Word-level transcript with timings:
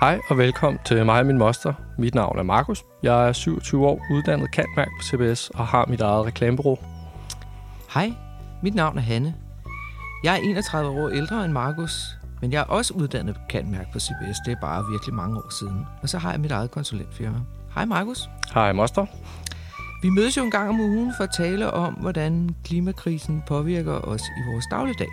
Hej 0.00 0.20
og 0.28 0.38
velkommen 0.38 0.80
til 0.84 1.06
mig 1.06 1.20
og 1.20 1.26
min 1.26 1.38
moster. 1.38 1.72
Mit 1.98 2.14
navn 2.14 2.38
er 2.38 2.42
Markus. 2.42 2.84
Jeg 3.02 3.28
er 3.28 3.32
27 3.32 3.86
år, 3.86 4.00
uddannet 4.12 4.52
kantmærk 4.52 4.88
på 4.88 5.04
CBS 5.04 5.50
og 5.50 5.66
har 5.66 5.86
mit 5.86 6.00
eget 6.00 6.26
reklamebureau. 6.26 6.78
Hej, 7.94 8.12
mit 8.62 8.74
navn 8.74 8.98
er 8.98 9.02
Hanne. 9.02 9.34
Jeg 10.24 10.34
er 10.34 10.38
31 10.38 10.90
år 10.90 11.08
ældre 11.08 11.44
end 11.44 11.52
Markus, 11.52 12.18
men 12.40 12.52
jeg 12.52 12.60
er 12.60 12.64
også 12.64 12.94
uddannet 12.94 13.36
kantmærk 13.48 13.92
på 13.92 13.98
CBS. 13.98 14.36
Det 14.46 14.52
er 14.52 14.60
bare 14.60 14.84
virkelig 14.90 15.14
mange 15.14 15.36
år 15.36 15.50
siden. 15.50 15.86
Og 16.02 16.08
så 16.08 16.18
har 16.18 16.30
jeg 16.30 16.40
mit 16.40 16.50
eget 16.50 16.70
konsulentfirma. 16.70 17.38
Hej 17.74 17.84
Markus. 17.84 18.28
Hej 18.54 18.72
moster. 18.72 19.06
Vi 20.02 20.10
mødes 20.10 20.36
jo 20.36 20.42
en 20.42 20.50
gang 20.50 20.68
om 20.68 20.80
ugen 20.80 21.12
for 21.16 21.24
at 21.24 21.30
tale 21.36 21.70
om, 21.70 21.94
hvordan 21.94 22.54
klimakrisen 22.64 23.42
påvirker 23.46 23.92
os 23.92 24.22
i 24.22 24.50
vores 24.52 24.64
dagligdag. 24.70 25.10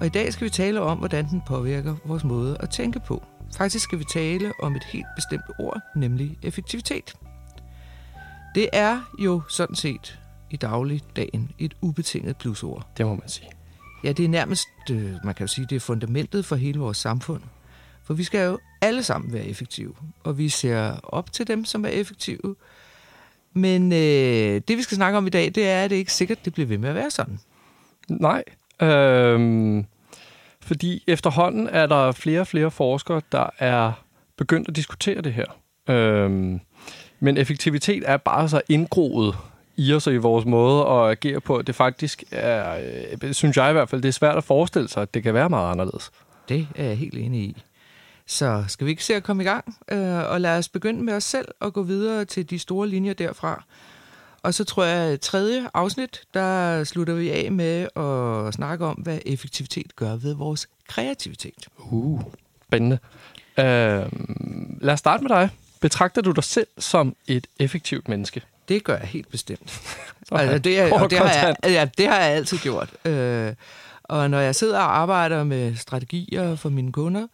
Og 0.00 0.06
i 0.06 0.10
dag 0.10 0.32
skal 0.32 0.44
vi 0.44 0.50
tale 0.50 0.80
om, 0.80 0.98
hvordan 0.98 1.28
den 1.28 1.42
påvirker 1.46 1.94
vores 2.04 2.24
måde 2.24 2.56
at 2.60 2.70
tænke 2.70 3.00
på. 3.00 3.22
Faktisk 3.56 3.84
skal 3.84 3.98
vi 3.98 4.04
tale 4.04 4.52
om 4.62 4.76
et 4.76 4.84
helt 4.84 5.06
bestemt 5.16 5.44
ord, 5.58 5.80
nemlig 5.96 6.38
effektivitet. 6.42 7.14
Det 8.54 8.68
er 8.72 9.00
jo 9.18 9.42
sådan 9.48 9.76
set 9.76 10.18
i 10.50 10.56
dagligdagen 10.56 11.50
et 11.58 11.76
ubetinget 11.80 12.36
plusord. 12.36 12.86
Det 12.96 13.06
må 13.06 13.14
man 13.14 13.28
sige. 13.28 13.48
Ja, 14.04 14.12
det 14.12 14.24
er 14.24 14.28
nærmest, 14.28 14.68
øh, 14.90 15.14
man 15.24 15.34
kan 15.34 15.44
jo 15.44 15.46
sige, 15.46 15.66
det 15.70 15.76
er 15.76 15.80
fundamentet 15.80 16.44
for 16.44 16.56
hele 16.56 16.78
vores 16.78 16.98
samfund. 16.98 17.42
For 18.04 18.14
vi 18.14 18.24
skal 18.24 18.46
jo 18.46 18.58
alle 18.80 19.02
sammen 19.02 19.32
være 19.32 19.44
effektive, 19.44 19.94
og 20.24 20.38
vi 20.38 20.48
ser 20.48 21.00
op 21.02 21.32
til 21.32 21.46
dem, 21.46 21.64
som 21.64 21.84
er 21.84 21.88
effektive. 21.88 22.56
Men 23.52 23.92
øh, 23.92 24.60
det, 24.68 24.76
vi 24.76 24.82
skal 24.82 24.96
snakke 24.96 25.18
om 25.18 25.26
i 25.26 25.30
dag, 25.30 25.52
det 25.54 25.68
er, 25.68 25.84
at 25.84 25.90
det 25.90 25.96
ikke 25.96 26.12
sikkert, 26.12 26.44
det 26.44 26.52
bliver 26.52 26.66
ved 26.66 26.78
med 26.78 26.88
at 26.88 26.94
være 26.94 27.10
sådan. 27.10 27.38
Nej. 28.08 28.44
Øhm, 28.82 29.86
fordi 30.62 31.04
efterhånden 31.06 31.68
er 31.68 31.86
der 31.86 32.12
flere 32.12 32.40
og 32.40 32.46
flere 32.46 32.70
forskere, 32.70 33.22
der 33.32 33.46
er 33.58 33.92
begyndt 34.36 34.68
at 34.68 34.76
diskutere 34.76 35.20
det 35.20 35.32
her. 35.32 35.46
Øhm, 35.88 36.60
men 37.20 37.36
effektivitet 37.36 38.02
er 38.06 38.16
bare 38.16 38.48
så 38.48 38.60
indgroet 38.68 39.34
i 39.76 39.94
os 39.94 40.06
og 40.06 40.14
i 40.14 40.16
vores 40.16 40.44
måde 40.44 40.86
at 40.86 41.10
agere 41.10 41.40
på. 41.40 41.62
Det 41.62 41.74
faktisk 41.74 42.24
er, 42.30 42.80
øh, 43.22 43.32
synes 43.32 43.56
jeg 43.56 43.70
i 43.70 43.72
hvert 43.72 43.88
fald, 43.88 44.02
det 44.02 44.08
er 44.08 44.12
svært 44.12 44.36
at 44.36 44.44
forestille 44.44 44.88
sig, 44.88 45.02
at 45.02 45.14
det 45.14 45.22
kan 45.22 45.34
være 45.34 45.48
meget 45.48 45.70
anderledes. 45.70 46.10
Det 46.48 46.68
er 46.74 46.84
jeg 46.84 46.96
helt 46.96 47.14
enig 47.14 47.40
i. 47.40 47.62
Så 48.26 48.64
skal 48.68 48.84
vi 48.84 48.90
ikke 48.90 49.04
se 49.04 49.14
at 49.14 49.22
komme 49.22 49.42
i 49.42 49.46
gang, 49.46 49.76
øh, 49.92 50.30
og 50.30 50.40
lad 50.40 50.58
os 50.58 50.68
begynde 50.68 51.02
med 51.02 51.14
os 51.14 51.24
selv 51.24 51.48
og 51.60 51.72
gå 51.72 51.82
videre 51.82 52.24
til 52.24 52.50
de 52.50 52.58
store 52.58 52.88
linjer 52.88 53.14
derfra. 53.14 53.64
Og 54.42 54.54
så 54.54 54.64
tror 54.64 54.84
jeg, 54.84 55.12
at 55.12 55.20
tredje 55.20 55.68
afsnit, 55.74 56.22
der 56.34 56.84
slutter 56.84 57.14
vi 57.14 57.30
af 57.30 57.52
med 57.52 57.88
at 57.96 58.54
snakke 58.54 58.86
om, 58.86 58.94
hvad 58.94 59.18
effektivitet 59.26 59.96
gør 59.96 60.16
ved 60.16 60.34
vores 60.34 60.68
kreativitet. 60.88 61.68
Uh, 61.78 62.22
spændende. 62.66 62.98
Uh, 63.58 63.64
lad 64.82 64.92
os 64.92 64.98
starte 64.98 65.22
med 65.22 65.28
dig. 65.28 65.50
Betragter 65.80 66.22
du 66.22 66.30
dig 66.30 66.44
selv 66.44 66.66
som 66.78 67.16
et 67.26 67.46
effektivt 67.58 68.08
menneske? 68.08 68.42
Det 68.68 68.84
gør 68.84 68.96
jeg 68.96 69.06
helt 69.06 69.30
bestemt. 69.30 69.80
Okay. 70.30 70.42
Altså, 70.42 70.58
det, 70.58 70.80
er, 70.80 70.92
og 70.92 71.10
det, 71.10 71.18
har 71.18 71.32
jeg, 71.32 71.56
ja, 71.64 71.88
det 71.98 72.08
har 72.08 72.16
jeg 72.16 72.30
altid 72.30 72.58
gjort. 72.58 72.88
Uh, 73.04 73.54
og 74.02 74.30
når 74.30 74.38
jeg 74.40 74.54
sidder 74.54 74.78
og 74.78 74.98
arbejder 74.98 75.44
med 75.44 75.76
strategier 75.76 76.56
for 76.56 76.68
mine 76.68 76.92
kunder, 76.92 77.26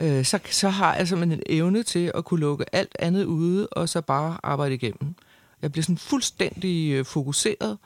uh, 0.00 0.24
så, 0.24 0.38
så 0.50 0.68
har 0.68 0.96
jeg 0.96 1.08
simpelthen 1.08 1.38
en 1.38 1.42
evne 1.58 1.82
til 1.82 2.12
at 2.14 2.24
kunne 2.24 2.40
lukke 2.40 2.64
alt 2.72 2.96
andet 2.98 3.24
ude, 3.24 3.66
og 3.66 3.88
så 3.88 4.00
bare 4.00 4.36
arbejde 4.42 4.74
igennem. 4.74 5.14
Jeg 5.62 5.72
bliver 5.72 5.82
sådan 5.82 5.98
fuldstændig 5.98 6.92
øh, 6.92 7.04
fokuseret, 7.04 7.78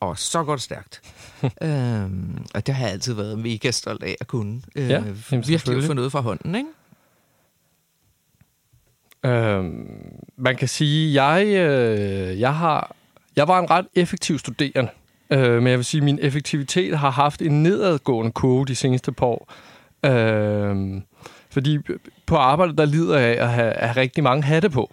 og 0.00 0.18
så 0.18 0.44
går 0.44 0.52
det 0.52 0.62
stærkt. 0.62 1.02
øhm, 1.62 2.46
og 2.54 2.66
det 2.66 2.74
har 2.74 2.84
jeg 2.84 2.92
altid 2.92 3.14
været 3.14 3.38
mega 3.38 3.70
stolt 3.70 4.02
af 4.02 4.16
at 4.20 4.26
kunne. 4.26 4.62
Øh, 4.76 4.90
ja, 4.90 5.02
virkelig 5.30 5.84
få 5.84 5.92
noget 5.92 6.12
fra 6.12 6.20
hånden, 6.20 6.54
ikke? 6.54 6.68
Øhm, 9.24 9.86
man 10.36 10.56
kan 10.56 10.68
sige, 10.68 11.24
jeg 11.24 11.46
øh, 11.46 12.40
jeg 12.40 12.54
har 12.54 12.96
jeg 13.36 13.48
var 13.48 13.60
en 13.60 13.70
ret 13.70 13.86
effektiv 13.94 14.38
studerende, 14.38 14.90
øh, 15.30 15.62
men 15.62 15.66
jeg 15.66 15.78
vil 15.78 15.84
sige, 15.84 16.00
at 16.00 16.04
min 16.04 16.18
effektivitet 16.22 16.98
har 16.98 17.10
haft 17.10 17.42
en 17.42 17.62
nedadgående 17.62 18.32
kurve 18.32 18.64
de 18.64 18.74
seneste 18.74 19.12
par 19.12 19.26
år. 19.26 19.52
Øh, 20.04 21.00
fordi 21.50 21.78
på 22.26 22.36
arbejdet, 22.36 22.78
der 22.78 22.84
lider 22.84 23.18
jeg 23.18 23.38
af 23.38 23.42
at 23.42 23.50
have, 23.50 23.72
at 23.72 23.88
have 23.88 24.00
rigtig 24.00 24.24
mange 24.24 24.42
hatte 24.42 24.70
på. 24.70 24.90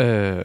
Øh, 0.00 0.44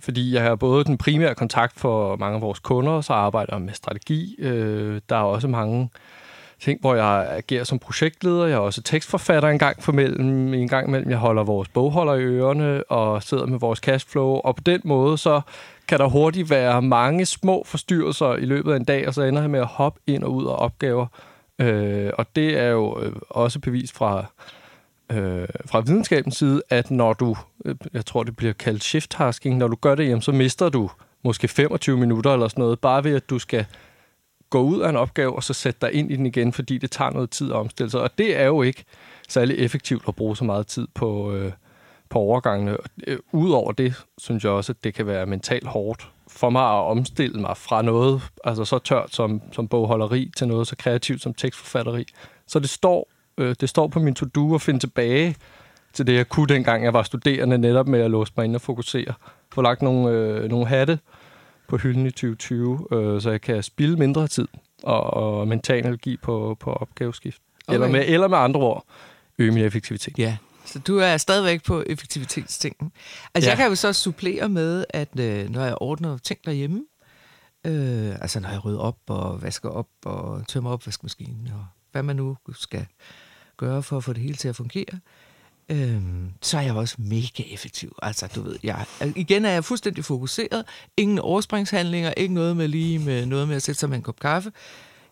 fordi 0.00 0.34
jeg 0.34 0.42
har 0.42 0.54
både 0.54 0.84
den 0.84 0.98
primære 0.98 1.34
kontakt 1.34 1.80
for 1.80 2.16
mange 2.16 2.34
af 2.34 2.40
vores 2.40 2.58
kunder, 2.58 3.00
så 3.00 3.12
arbejder 3.12 3.56
jeg 3.56 3.62
med 3.62 3.74
strategi. 3.74 4.36
Øh, 4.38 5.00
der 5.08 5.16
er 5.16 5.20
også 5.20 5.48
mange 5.48 5.90
ting, 6.60 6.80
hvor 6.80 6.94
jeg 6.94 7.26
agerer 7.30 7.64
som 7.64 7.78
projektleder. 7.78 8.46
Jeg 8.46 8.54
er 8.54 8.58
også 8.58 8.82
tekstforfatter 8.82 9.48
en 9.48 9.58
gang 9.58 9.82
for 9.82 9.92
mellem, 9.92 10.54
en 10.54 10.68
gang 10.68 10.88
imellem. 10.88 11.10
Jeg 11.10 11.18
holder 11.18 11.44
vores 11.44 11.68
bogholder 11.68 12.14
i 12.14 12.22
ørerne 12.22 12.84
og 12.84 13.22
sidder 13.22 13.46
med 13.46 13.58
vores 13.58 13.78
cashflow. 13.78 14.40
Og 14.44 14.56
på 14.56 14.62
den 14.66 14.80
måde, 14.84 15.18
så 15.18 15.40
kan 15.88 15.98
der 15.98 16.06
hurtigt 16.06 16.50
være 16.50 16.82
mange 16.82 17.26
små 17.26 17.62
forstyrrelser 17.66 18.34
i 18.34 18.44
løbet 18.44 18.72
af 18.72 18.76
en 18.76 18.84
dag, 18.84 19.08
og 19.08 19.14
så 19.14 19.22
ender 19.22 19.40
jeg 19.40 19.50
med 19.50 19.60
at 19.60 19.66
hoppe 19.66 20.00
ind 20.06 20.24
og 20.24 20.32
ud 20.32 20.46
af 20.46 20.54
opgaver. 20.58 21.06
Øh, 21.58 22.10
og 22.18 22.26
det 22.36 22.58
er 22.58 22.68
jo 22.68 23.00
øh, 23.02 23.12
også 23.30 23.60
bevis 23.60 23.92
fra 23.92 24.24
øh, 25.10 25.48
fra 25.66 25.80
videnskabens 25.80 26.36
side, 26.36 26.62
at 26.70 26.90
når 26.90 27.12
du, 27.12 27.36
øh, 27.64 27.74
jeg 27.92 28.06
tror 28.06 28.22
det 28.22 28.36
bliver 28.36 28.52
kaldt 28.52 28.84
shift-tasking, 28.84 29.56
når 29.56 29.68
du 29.68 29.76
gør 29.76 29.94
det, 29.94 30.04
jamen, 30.04 30.22
så 30.22 30.32
mister 30.32 30.68
du 30.68 30.90
måske 31.24 31.48
25 31.48 31.96
minutter 31.96 32.32
eller 32.32 32.48
sådan 32.48 32.62
noget, 32.62 32.80
bare 32.80 33.04
ved 33.04 33.16
at 33.16 33.30
du 33.30 33.38
skal 33.38 33.66
gå 34.50 34.62
ud 34.62 34.80
af 34.80 34.88
en 34.88 34.96
opgave 34.96 35.36
og 35.36 35.42
så 35.42 35.52
sætte 35.52 35.80
dig 35.80 35.92
ind 35.92 36.10
i 36.10 36.16
den 36.16 36.26
igen, 36.26 36.52
fordi 36.52 36.78
det 36.78 36.90
tager 36.90 37.10
noget 37.10 37.30
tid 37.30 37.50
at 37.50 37.56
omstille 37.56 37.90
sig. 37.90 38.00
Og 38.00 38.18
det 38.18 38.36
er 38.36 38.44
jo 38.44 38.62
ikke 38.62 38.84
særlig 39.28 39.58
effektivt 39.58 40.04
at 40.08 40.14
bruge 40.14 40.36
så 40.36 40.44
meget 40.44 40.66
tid 40.66 40.86
på, 40.94 41.32
øh, 41.32 41.52
på 42.08 42.18
overgangene. 42.18 42.76
Øh, 43.06 43.18
udover 43.32 43.72
det, 43.72 43.94
synes 44.18 44.44
jeg 44.44 44.52
også, 44.52 44.72
at 44.72 44.84
det 44.84 44.94
kan 44.94 45.06
være 45.06 45.26
mentalt 45.26 45.66
hårdt 45.66 46.10
for 46.28 46.50
mig 46.50 46.62
at 46.62 46.84
omstille 46.84 47.40
mig 47.40 47.56
fra 47.56 47.82
noget 47.82 48.22
altså 48.44 48.64
så 48.64 48.78
tørt 48.78 49.14
som, 49.14 49.42
som 49.52 49.68
bogholderi 49.68 50.30
til 50.36 50.48
noget 50.48 50.66
så 50.66 50.76
kreativt 50.76 51.22
som 51.22 51.34
tekstforfatteri. 51.34 52.06
Så 52.46 52.58
det 52.58 52.70
står 52.70 53.08
øh, 53.38 53.56
det 53.60 53.68
står 53.68 53.86
på 53.86 54.00
min 54.00 54.14
to-do 54.14 54.54
at 54.54 54.62
finde 54.62 54.80
tilbage 54.80 55.36
til 55.92 56.06
det, 56.06 56.14
jeg 56.14 56.28
kunne 56.28 56.46
dengang, 56.46 56.84
jeg 56.84 56.92
var 56.92 57.02
studerende, 57.02 57.58
netop 57.58 57.88
med 57.88 58.00
at 58.00 58.10
låse 58.10 58.32
mig 58.36 58.44
ind 58.44 58.54
og 58.54 58.60
fokusere. 58.60 59.14
Få 59.52 59.62
lagt 59.62 59.82
nogle, 59.82 60.10
øh, 60.10 60.50
nogle 60.50 60.66
hatte 60.66 60.98
på 61.68 61.76
hylden 61.76 62.06
i 62.06 62.10
2020, 62.10 62.86
øh, 62.92 63.20
så 63.20 63.30
jeg 63.30 63.40
kan 63.40 63.62
spille 63.62 63.96
mindre 63.96 64.28
tid 64.28 64.48
og, 64.82 65.14
og 65.14 65.48
mental 65.48 65.86
energi 65.86 66.16
på, 66.16 66.56
på 66.60 66.72
opgaveskift. 66.72 67.42
Okay. 67.68 67.74
Eller, 67.74 67.88
med, 67.88 68.04
eller 68.06 68.28
med 68.28 68.38
andre 68.38 68.60
ord, 68.60 68.84
øge 69.38 69.52
min 69.52 69.64
effektivitet. 69.64 70.18
Ja, 70.18 70.36
så 70.64 70.78
du 70.78 70.98
er 70.98 71.16
stadigvæk 71.16 71.64
på 71.64 71.82
effektivitetstingen. 71.86 72.92
Altså, 73.34 73.50
ja. 73.50 73.52
jeg 73.52 73.56
kan 73.56 73.68
jo 73.68 73.74
så 73.74 73.92
supplere 73.92 74.48
med, 74.48 74.84
at 74.90 75.20
øh, 75.20 75.50
når 75.50 75.64
jeg 75.64 75.74
ordner 75.80 76.18
ting 76.18 76.38
derhjemme, 76.44 76.84
øh, 77.64 78.14
altså 78.20 78.40
når 78.40 78.48
jeg 78.48 78.64
rydder 78.64 78.80
op 78.80 78.98
og 79.06 79.42
vasker 79.42 79.68
op 79.68 79.88
og 80.04 80.48
tømmer 80.48 80.70
opvaskemaskinen 80.70 81.50
og 81.54 81.66
hvad 81.92 82.02
man 82.02 82.16
nu 82.16 82.36
skal 82.52 82.86
gøre 83.56 83.82
for 83.82 83.96
at 83.96 84.04
få 84.04 84.12
det 84.12 84.22
hele 84.22 84.34
til 84.34 84.48
at 84.48 84.56
fungere, 84.56 85.00
øhm, 85.68 86.32
så 86.42 86.58
er 86.58 86.62
jeg 86.62 86.74
også 86.74 86.96
mega 86.98 87.42
effektiv. 87.52 87.96
Altså, 88.02 88.32
du 88.34 88.42
ved, 88.42 88.58
jeg, 88.62 88.86
igen 89.16 89.44
er 89.44 89.50
jeg 89.50 89.64
fuldstændig 89.64 90.04
fokuseret. 90.04 90.64
Ingen 90.96 91.18
overspringshandlinger, 91.18 92.12
ikke 92.16 92.34
noget 92.34 92.56
med 92.56 92.68
lige 92.68 92.98
med 92.98 93.26
noget 93.26 93.48
med 93.48 93.56
at 93.56 93.62
sætte 93.62 93.78
sig 93.78 93.88
med 93.88 93.96
en 93.96 94.02
kop 94.02 94.20
kaffe. 94.20 94.52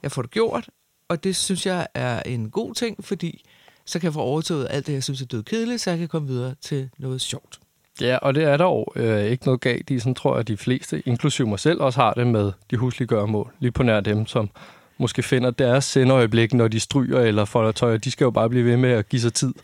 Jeg 0.03 0.12
får 0.12 0.22
det 0.22 0.31
gjort, 0.31 0.69
og 1.09 1.25
det 1.25 1.37
synes 1.37 1.66
jeg 1.66 1.87
er 1.94 2.22
en 2.22 2.50
god 2.50 2.75
ting, 2.75 3.04
fordi 3.04 3.44
så 3.84 3.99
kan 3.99 4.04
jeg 4.04 4.12
få 4.12 4.21
overtaget 4.21 4.66
alt 4.71 4.87
det, 4.87 4.93
jeg 4.93 5.04
synes 5.04 5.22
er 5.22 5.27
død 5.27 5.43
kedeligt, 5.43 5.81
så 5.81 5.91
jeg 5.91 5.99
kan 5.99 6.09
komme 6.09 6.28
videre 6.28 6.54
til 6.60 6.91
noget 6.99 7.21
sjovt. 7.21 7.60
Ja, 8.00 8.16
og 8.16 8.34
det 8.34 8.45
er 8.45 8.57
der 8.57 8.65
jo 8.65 8.86
øh, 8.97 9.24
ikke 9.24 9.45
noget 9.45 9.60
galt 9.60 9.91
i. 9.91 9.98
Sådan 9.98 10.15
tror 10.15 10.33
jeg, 10.33 10.41
at 10.41 10.48
de 10.48 10.57
fleste, 10.57 11.03
inklusive 11.09 11.48
mig 11.48 11.60
selv, 11.60 11.80
også 11.80 12.01
har 12.01 12.15
det 12.15 12.27
med 12.27 12.53
de 12.71 12.77
huslige 12.77 13.09
gøremål. 13.09 13.53
Lige 13.59 13.72
på 13.72 13.83
nær 13.83 14.01
dem, 14.01 14.27
som 14.27 14.51
måske 14.99 15.23
finder 15.23 15.51
deres 15.51 15.85
sendeøjeblik, 15.85 16.55
når 16.55 16.69
de 16.69 16.81
stryger 16.81 17.21
eller 17.21 17.45
folder 17.45 17.73
tøj. 17.73 17.97
De 17.97 18.11
skal 18.11 18.25
jo 18.25 18.31
bare 18.31 18.49
blive 18.49 18.65
ved 18.65 18.77
med 18.77 18.91
at 18.91 19.09
give 19.09 19.21
sig 19.21 19.35
tid. 19.35 19.55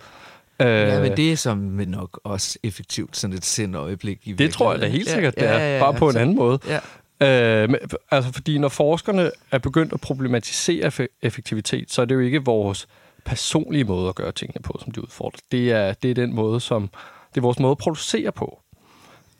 Ja, 0.61 1.01
men 1.01 1.17
det 1.17 1.33
er 1.33 1.37
som 1.37 1.59
nok 1.87 2.21
også 2.25 2.59
effektivt, 2.63 3.17
sådan 3.17 3.37
et 3.37 3.45
sendeøjeblik. 3.45 4.21
I 4.25 4.33
det 4.33 4.53
tror 4.53 4.73
jeg 4.73 4.81
da 4.81 4.87
helt 4.87 5.09
sikkert, 5.09 5.35
ja, 5.37 5.41
det 5.41 5.49
er. 5.49 5.59
Ja, 5.59 5.59
ja, 5.59 5.75
ja, 5.75 5.81
bare 5.83 5.95
på 5.95 6.09
en 6.09 6.17
anden 6.17 6.37
måde. 6.37 6.59
Ja. 6.69 6.79
Øh, 7.23 7.71
men, 7.71 7.79
altså, 8.11 8.33
fordi 8.33 8.59
når 8.59 8.69
forskerne 8.69 9.31
er 9.51 9.59
begyndt 9.59 9.93
at 9.93 10.01
problematisere 10.01 10.93
effektivitet, 11.23 11.93
så 11.93 12.03
er 12.03 12.07
det 12.07 12.15
jo 12.15 12.21
ikke 12.21 12.45
vores 12.45 12.89
personlige 13.25 13.85
måde 13.85 14.09
at 14.09 14.15
gøre 14.15 14.33
tingene 14.33 14.63
på, 14.63 14.79
som 14.85 14.93
de 14.93 15.03
udfordrer. 15.03 15.41
Det 15.53 15.73
er, 15.73 15.93
det 15.93 16.11
er 16.11 16.15
den 16.15 16.35
måde, 16.35 16.61
som 16.61 16.91
det 17.35 17.37
er 17.37 17.41
vores 17.41 17.59
måde 17.59 17.71
at 17.71 17.79
producere 17.79 18.33
på. 18.33 18.61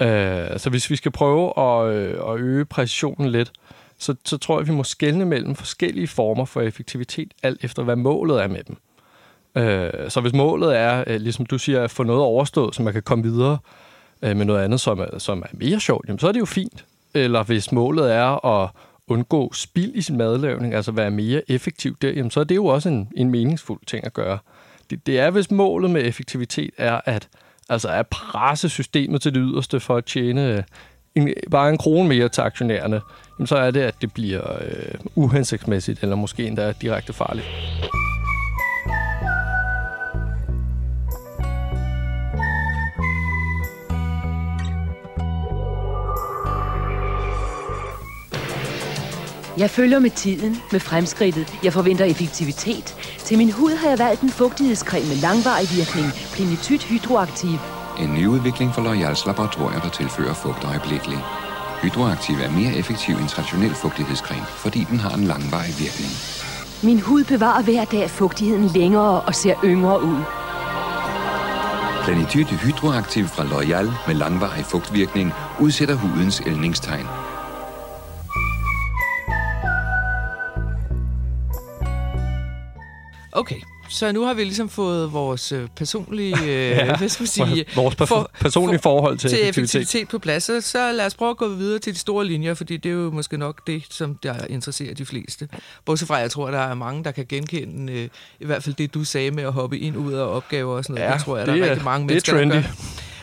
Øh, 0.03 0.59
så 0.59 0.67
hvis 0.71 0.91
vi 0.91 0.97
skal 0.97 1.11
prøve 1.11 1.59
at, 1.59 1.95
øh, 1.95 2.33
at 2.33 2.41
øge 2.41 2.65
præcisionen 2.65 3.31
lidt, 3.31 3.53
så, 4.01 4.15
så 4.25 4.39
tror 4.39 4.59
jeg, 4.61 4.69
vi 4.69 4.73
må 4.73 4.85
skelne 4.85 5.25
mellem 5.25 5.55
forskellige 5.55 6.09
former 6.09 6.45
for 6.45 6.61
effektivitet, 6.61 7.33
alt 7.43 7.65
efter 7.65 7.83
hvad 7.83 7.97
målet 7.97 8.43
er 8.43 8.49
med 8.49 8.63
dem. 8.65 8.77
Øh, 9.63 10.11
så 10.11 10.21
hvis 10.21 10.33
målet 10.33 10.77
er, 10.77 11.05
øh, 11.07 11.21
ligesom 11.21 11.47
du 11.47 11.59
siger, 11.59 11.85
at 11.85 11.91
få 11.91 12.03
noget 12.03 12.23
overstået, 12.23 12.75
så 12.75 12.83
man 12.83 12.93
kan 12.93 13.03
komme 13.03 13.25
videre 13.25 13.59
øh, 14.23 14.37
med 14.37 14.45
noget 14.45 14.65
andet, 14.65 14.81
som 14.81 15.01
er, 15.01 15.19
som 15.19 15.43
er 15.43 15.47
mere 15.53 15.81
sjovt, 15.81 16.09
jamen, 16.09 16.19
så 16.19 16.29
er 16.29 16.33
det 16.33 16.41
jo 16.41 16.45
fint. 16.45 16.85
Eller 17.15 17.43
hvis 17.43 17.73
målet 17.73 18.13
er 18.13 18.47
at 18.47 18.71
undgå 19.09 19.53
spild 19.53 19.95
i 19.95 20.03
sin 20.03 20.17
madlavning, 20.17 20.75
altså 20.75 20.93
være 20.93 21.11
mere 21.11 21.43
effektiv 21.51 21.97
der, 22.03 22.11
jamen, 22.11 22.31
så 22.31 22.41
er 22.41 22.45
det 22.45 22.57
jo 22.57 22.67
også 22.67 22.89
en, 22.89 23.09
en 23.17 23.31
meningsfuld 23.31 23.81
ting 23.87 24.07
at 24.07 24.13
gøre. 24.13 24.39
det, 24.91 25.07
det 25.07 25.19
er 25.19 25.31
hvis 25.31 25.51
målet 25.51 25.91
med 25.91 26.05
effektivitet 26.05 26.71
er 26.77 27.01
at, 27.05 27.29
altså 27.69 27.89
at 27.89 28.07
presse 28.07 28.69
systemet 28.69 29.23
til 29.23 29.35
det 29.35 29.43
yderste 29.45 29.81
for 29.81 29.97
at 29.97 30.05
tjene 30.05 30.49
øh, 30.57 30.63
en, 31.15 31.35
bare 31.51 31.71
en 31.71 31.79
krone 31.79 32.09
mere 32.09 32.29
til 32.29 32.41
aktionærerne, 32.41 33.01
så 33.47 33.57
er 33.57 33.71
det, 33.71 33.81
at 33.81 33.95
det 34.01 34.13
bliver 34.13 34.53
øh, 34.53 34.95
uhensigtsmæssigt, 35.15 36.03
eller 36.03 36.17
måske 36.17 36.47
endda 36.47 36.73
direkte 36.73 37.13
farligt. 37.13 37.47
Jeg 49.61 49.71
følger 49.71 49.99
med 49.99 50.11
tiden, 50.11 50.57
med 50.73 50.81
fremskridtet. 50.81 51.55
Jeg 51.65 51.73
forventer 51.73 52.05
effektivitet. 52.05 52.97
Til 53.19 53.39
min 53.39 53.53
hud 53.53 53.71
har 53.71 53.89
jeg 53.89 53.99
valgt 53.99 54.23
en 54.23 54.31
fugtighedscreme 54.31 55.09
med 55.09 55.17
langvarig 55.17 55.69
virkning. 55.77 56.07
Plinityt 56.35 56.83
Hydroaktiv. 56.85 57.59
En 57.99 58.15
ny 58.15 58.27
udvikling 58.27 58.75
for 58.75 58.83
L'Oreals 58.83 59.27
laboratorier, 59.27 59.81
der 59.81 59.91
tilfører 59.91 60.35
fugt 60.35 60.65
øjeblikkeligt. 60.65 61.50
Hydroaktiv 61.83 62.35
er 62.35 62.51
mere 62.51 62.75
effektiv 62.75 63.15
end 63.17 63.29
traditionel 63.29 63.75
fugtighedscreme, 63.75 64.47
fordi 64.47 64.87
den 64.91 65.01
har 65.01 65.15
en 65.15 65.25
langvarig 65.25 65.75
virkning. 65.79 66.13
Min 66.83 67.01
hud 67.01 67.25
bevarer 67.25 67.63
hver 67.63 67.85
dag 67.85 68.11
fugtigheden 68.11 68.67
længere 68.67 69.21
og 69.21 69.35
ser 69.35 69.55
yngre 69.65 70.03
ud. 70.03 70.23
Planityt 72.05 72.47
Hydroaktiv 72.47 73.27
fra 73.27 73.45
L'Oreal 73.45 73.91
med 74.07 74.15
langvarig 74.15 74.65
fugtvirkning 74.65 75.33
udsætter 75.61 75.95
hudens 75.95 76.43
ældningstegn. 76.47 77.07
Okay, 83.33 83.61
så 83.91 84.13
nu 84.13 84.25
har 84.25 84.35
vi 84.35 84.45
ligesom 84.45 84.69
fået 84.69 85.13
vores 85.13 85.53
øh, 85.53 85.69
personlige, 85.77 86.37
øh, 86.43 86.49
ja, 86.71 86.97
hvad 86.99 87.09
skal 87.09 87.27
sige, 87.29 87.65
vores 87.75 87.95
per- 87.97 88.05
for, 88.05 88.31
personlige 88.41 88.79
for, 88.79 88.83
forhold 88.83 89.19
til, 89.19 89.31
til 89.31 89.39
effektivitet. 89.41 89.75
effektivitet 89.81 90.09
på 90.09 90.19
plads. 90.19 90.45
Så, 90.45 90.61
så 90.61 90.93
lad 90.93 91.07
os 91.07 91.15
prøve 91.15 91.31
at 91.31 91.37
gå 91.37 91.49
videre 91.49 91.79
til 91.79 91.95
de 91.95 91.99
store 91.99 92.25
linjer, 92.27 92.55
fordi 92.55 92.77
det 92.77 92.89
er 92.91 92.95
jo 92.95 93.11
måske 93.11 93.37
nok 93.39 93.67
det, 93.67 93.83
som 93.91 94.15
der 94.15 94.35
interesserer 94.51 94.95
de 94.95 95.07
fleste. 95.07 95.49
Bortset 95.85 96.09
fra, 96.09 96.15
jeg 96.17 96.31
tror, 96.31 96.51
der 96.51 96.59
er 96.59 96.75
mange, 96.75 97.05
der 97.05 97.11
kan 97.11 97.27
genkende 97.29 97.93
øh, 97.93 98.09
i 98.41 98.47
hvert 98.47 98.63
fald 98.63 98.75
det, 98.75 98.95
du 98.95 99.05
sagde 99.05 99.31
med 99.31 99.43
at 99.45 99.53
hoppe 99.53 99.79
ind 99.79 99.97
ud 99.97 100.13
af 100.13 100.25
opgaver 100.25 100.77
og 100.77 100.85
sådan 100.85 100.95
noget. 100.95 101.09
Ja, 101.11 101.15
det 101.15 101.23
tror 101.25 101.37
jeg, 101.39 101.47
det 101.47 101.55
der 101.55 101.61
er, 101.61 101.67
er 101.67 101.71
rigtig 101.71 101.85
mange 101.85 102.09
det 102.09 102.29
er 102.29 102.33
mennesker, 102.33 102.33
der 102.33 102.39
trendy. 102.39 102.53
gør 102.67 102.73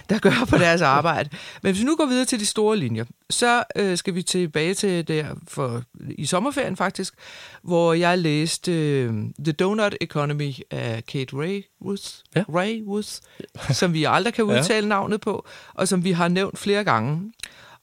der 0.09 0.19
gør 0.19 0.45
på 0.50 0.57
deres 0.57 0.81
arbejde. 0.81 1.30
Men 1.62 1.71
hvis 1.71 1.81
vi 1.81 1.86
nu 1.86 1.95
går 1.95 2.06
videre 2.06 2.25
til 2.25 2.39
de 2.39 2.45
store 2.45 2.77
linjer, 2.77 3.06
så 3.30 3.63
øh, 3.75 3.98
skal 3.98 4.15
vi 4.15 4.24
tilbage 4.24 4.74
til 4.74 5.07
der 5.07 5.25
for, 5.48 5.83
i 6.09 6.25
sommerferien 6.25 6.77
faktisk, 6.77 7.13
hvor 7.62 7.94
jeg 7.94 8.18
læste 8.18 8.71
øh, 8.71 9.13
The 9.44 9.51
Donut 9.51 9.95
Economy 10.01 10.54
af 10.71 11.06
Kate 11.06 11.36
Raworth, 11.36 12.04
Ja. 12.36 12.44
Raworth 12.50 13.09
som 13.74 13.94
vi 13.94 14.04
aldrig 14.04 14.33
kan 14.33 14.44
udtale 14.44 14.86
ja. 14.86 14.89
navnet 14.89 15.21
på, 15.21 15.45
og 15.74 15.88
som 15.88 16.04
vi 16.04 16.12
har 16.12 16.27
nævnt 16.27 16.59
flere 16.59 16.83
gange. 16.83 17.31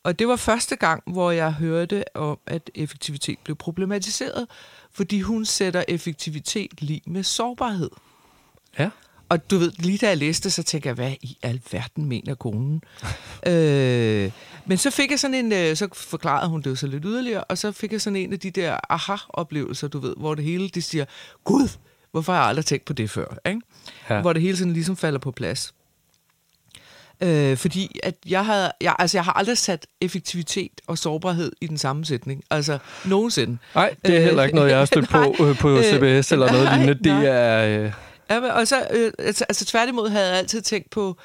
Og 0.03 0.19
det 0.19 0.29
var 0.29 0.37
første 0.37 0.77
gang, 0.77 1.03
hvor 1.07 1.31
jeg 1.31 1.53
hørte 1.53 2.05
om, 2.17 2.39
at 2.47 2.71
effektivitet 2.75 3.39
blev 3.45 3.57
problematiseret, 3.57 4.47
fordi 4.93 5.21
hun 5.21 5.45
sætter 5.45 5.85
effektivitet 5.89 6.83
lige 6.83 7.03
med 7.07 7.23
sårbarhed. 7.23 7.91
Ja. 8.79 8.91
Og 9.35 9.51
du 9.51 9.59
ved, 9.59 9.73
lige 9.79 9.99
da 9.99 10.09
jeg 10.09 10.17
læste, 10.17 10.51
så 10.51 10.63
tænkte 10.63 10.87
jeg, 10.87 10.95
hvad 10.95 11.13
i 11.23 11.39
alverden 11.43 12.05
mener 12.05 12.35
konen? 12.35 12.83
øh, 13.47 14.31
men 14.67 14.79
så 14.79 14.91
fik 14.91 15.11
jeg 15.11 15.21
sådan 15.21 15.35
en, 15.35 15.53
øh, 15.53 15.77
så 15.77 15.89
forklarede 15.93 16.49
hun 16.49 16.63
det 16.63 16.71
jo 16.71 16.75
så 16.75 16.87
lidt 16.87 17.05
yderligere, 17.07 17.45
og 17.45 17.59
så 17.59 17.73
fik 17.73 17.93
jeg 17.93 18.01
sådan 18.01 18.17
en 18.17 18.33
af 18.33 18.41
de 18.41 18.51
der 18.51 18.77
aha-oplevelser, 18.91 19.89
du 19.89 19.99
ved, 19.99 20.15
hvor 20.17 20.35
det 20.35 20.45
hele, 20.45 20.69
det 20.69 20.85
siger, 20.85 21.05
Gud, 21.45 21.69
hvorfor 22.11 22.33
har 22.33 22.41
jeg 22.41 22.49
aldrig 22.49 22.65
tænkt 22.65 22.85
på 22.85 22.93
det 22.93 23.11
før? 23.11 23.37
Ikke? 23.47 23.61
Ja. 24.11 24.21
Hvor 24.21 24.33
det 24.33 24.43
hele 24.43 24.57
sådan 24.57 24.73
ligesom 24.73 24.97
falder 24.97 25.19
på 25.19 25.31
plads. 25.31 25.75
Øh, 27.21 27.57
fordi 27.57 27.99
at 28.03 28.15
jeg, 28.27 28.47
havde, 28.47 28.73
jeg, 28.81 28.97
altså 28.99 29.17
jeg 29.17 29.25
har 29.25 29.33
aldrig 29.33 29.59
sat 29.59 29.87
effektivitet 30.01 30.81
og 30.87 30.99
sårbarhed 30.99 31.53
i 31.61 31.67
den 31.67 31.79
samme 31.79 32.05
sætning. 32.05 32.45
Altså 32.51 32.79
nogensinde. 33.05 33.59
Nej, 33.75 33.95
det 34.07 34.17
er 34.17 34.21
heller 34.21 34.43
ikke 34.43 34.55
noget, 34.55 34.71
jeg 34.71 34.79
har 34.79 34.85
stødt 34.85 35.09
på 35.39 35.45
øh, 35.45 35.59
på 35.59 35.71
øh, 35.71 35.85
CBS 35.85 36.33
eller 36.33 36.53
noget 36.53 36.69
lignende. 36.73 36.95
Det 37.05 37.29
er... 37.29 37.85
Øh, 37.85 37.93
Ja, 38.35 38.53
og 38.53 38.69
så, 38.69 38.87
øh, 38.91 39.13
altså, 39.19 39.45
altså 39.49 39.65
tværtimod 39.65 40.09
havde 40.09 40.29
jeg 40.29 40.39
altid 40.39 40.63
tænkt 40.63 40.91
på 40.91 41.17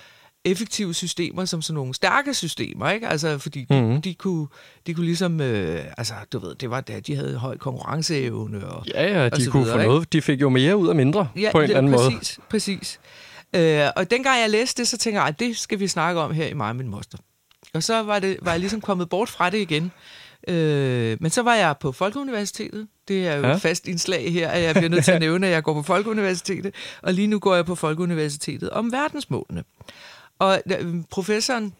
effektive 0.45 0.93
systemer 0.93 1.45
som 1.45 1.61
sådan 1.61 1.75
nogle 1.75 1.93
stærke 1.93 2.33
systemer, 2.33 2.89
ikke? 2.89 3.07
Altså, 3.07 3.37
fordi 3.37 3.59
de, 3.69 3.73
Mhm. 3.75 3.83
mm-hmm. 3.85 4.01
de, 4.01 4.13
kunne, 4.13 4.47
de 4.87 4.93
kunne 4.93 5.05
ligesom, 5.05 5.41
øh, 5.41 5.83
altså, 5.97 6.13
du 6.33 6.39
ved, 6.39 6.55
det 6.55 6.69
var 6.69 6.81
da 6.81 6.99
de 6.99 7.15
havde 7.15 7.37
høj 7.37 7.57
konkurrenceevne 7.57 8.67
og... 8.67 8.85
ja, 8.87 9.21
ja, 9.23 9.29
de 9.29 9.45
kunne 9.45 9.63
videre, 9.63 9.75
få 9.75 9.79
ikke? 9.79 9.89
noget. 9.91 10.13
De 10.13 10.21
fik 10.21 10.41
jo 10.41 10.49
mere 10.49 10.77
ud 10.77 10.87
af 10.89 10.95
mindre 10.95 11.27
Ja, 11.35 11.49
på 11.51 11.57
en 11.57 11.63
eller 11.63 11.77
anden 11.77 11.91
måde. 11.91 12.11
præcis, 12.17 12.39
præcis. 12.49 12.99
Øh, 13.55 13.81
og 13.95 14.11
dengang 14.11 14.41
jeg 14.41 14.49
læste 14.49 14.81
det, 14.81 14.87
så 14.87 14.97
tænkte 14.97 15.19
jeg, 15.21 15.27
at 15.27 15.39
det 15.39 15.57
skal 15.57 15.79
vi 15.79 15.87
snakke 15.87 16.21
om 16.21 16.31
her 16.33 16.47
i 16.47 16.53
mig 16.53 16.69
og 16.69 16.75
min 16.75 16.87
moster. 16.87 17.17
Og 17.73 17.83
så 17.83 18.03
var, 18.03 18.19
det, 18.19 18.37
var 18.41 18.51
jeg 18.51 18.59
ligesom 18.59 18.81
kommet 18.81 19.09
bort 19.09 19.29
fra 19.29 19.49
det 19.49 19.57
igen. 19.57 19.91
Øh, 20.47 21.17
men 21.21 21.31
så 21.31 21.41
var 21.41 21.55
jeg 21.55 21.75
på 21.77 21.91
Folkeuniversitetet. 21.91 22.87
Det 23.07 23.27
er 23.27 23.35
jo 23.35 23.41
Ja. 23.47 23.55
et 23.55 23.61
fast 23.61 23.87
indslag 23.87 24.33
her, 24.33 24.49
at 24.49 24.63
jeg 24.63 24.75
bliver 24.75 24.89
nødt 24.89 25.05
til 25.05 25.11
at 25.11 25.19
nævne, 25.27 25.47
at 25.47 25.53
jeg 25.53 25.63
går 25.63 25.73
på 25.73 25.83
Folkeuniversitetet. 25.83 26.75
Og 27.01 27.13
lige 27.13 27.27
nu 27.27 27.39
går 27.39 27.55
jeg 27.55 27.65
på 27.65 27.75
Folkeuniversitetet 27.75 28.69
om 28.69 28.91
verdensmålene. 28.91 29.63
Og 30.39 30.61
øh, 30.79 31.03
professoren 31.09 31.73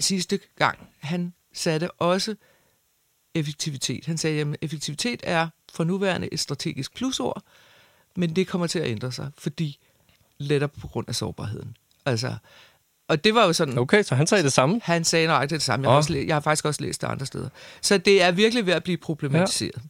sidste 0.00 0.38
gang, 0.58 0.78
han 0.98 1.32
satte 1.52 1.90
også 1.90 2.34
effektivitet. 3.34 4.06
Han 4.06 4.18
sagde, 4.18 4.40
at 4.40 4.46
effektivitet 4.62 5.20
er 5.24 5.48
for 5.72 5.84
nuværende 5.84 6.28
et 6.32 6.40
strategisk 6.40 6.94
plusord, 6.94 7.42
men 8.16 8.36
det 8.36 8.46
kommer 8.48 8.66
til 8.66 8.78
at 8.78 8.88
ændre 8.88 9.12
sig, 9.12 9.30
fordi 9.38 9.78
lettere 10.38 10.68
på 10.68 10.88
grund 10.88 11.08
af 11.08 11.14
sårbarheden. 11.14 11.76
Altså, 12.06 12.34
og 13.10 13.24
det 13.24 13.34
var 13.34 13.46
jo 13.46 13.52
sådan, 13.52 13.78
Okay, 13.78 14.02
så 14.02 14.14
han 14.14 14.26
sagde 14.26 14.44
det 14.44 14.52
samme. 14.52 14.80
han 14.84 15.04
sagde 15.04 15.26
nøjagtigt 15.26 15.58
det 15.58 15.62
samme. 15.62 15.84
Jeg 15.84 15.90
har, 15.90 15.94
Åh. 15.94 15.96
også, 15.96 16.18
jeg 16.26 16.34
har 16.34 16.40
faktisk 16.40 16.64
også 16.64 16.82
læst 16.82 17.00
det 17.00 17.06
andre 17.06 17.26
steder. 17.26 17.48
Så 17.82 17.98
det 17.98 18.22
er 18.22 18.30
virkelig 18.30 18.66
ved 18.66 18.72
at 18.72 18.82
blive 18.82 18.96
problematiseret. 18.96 19.82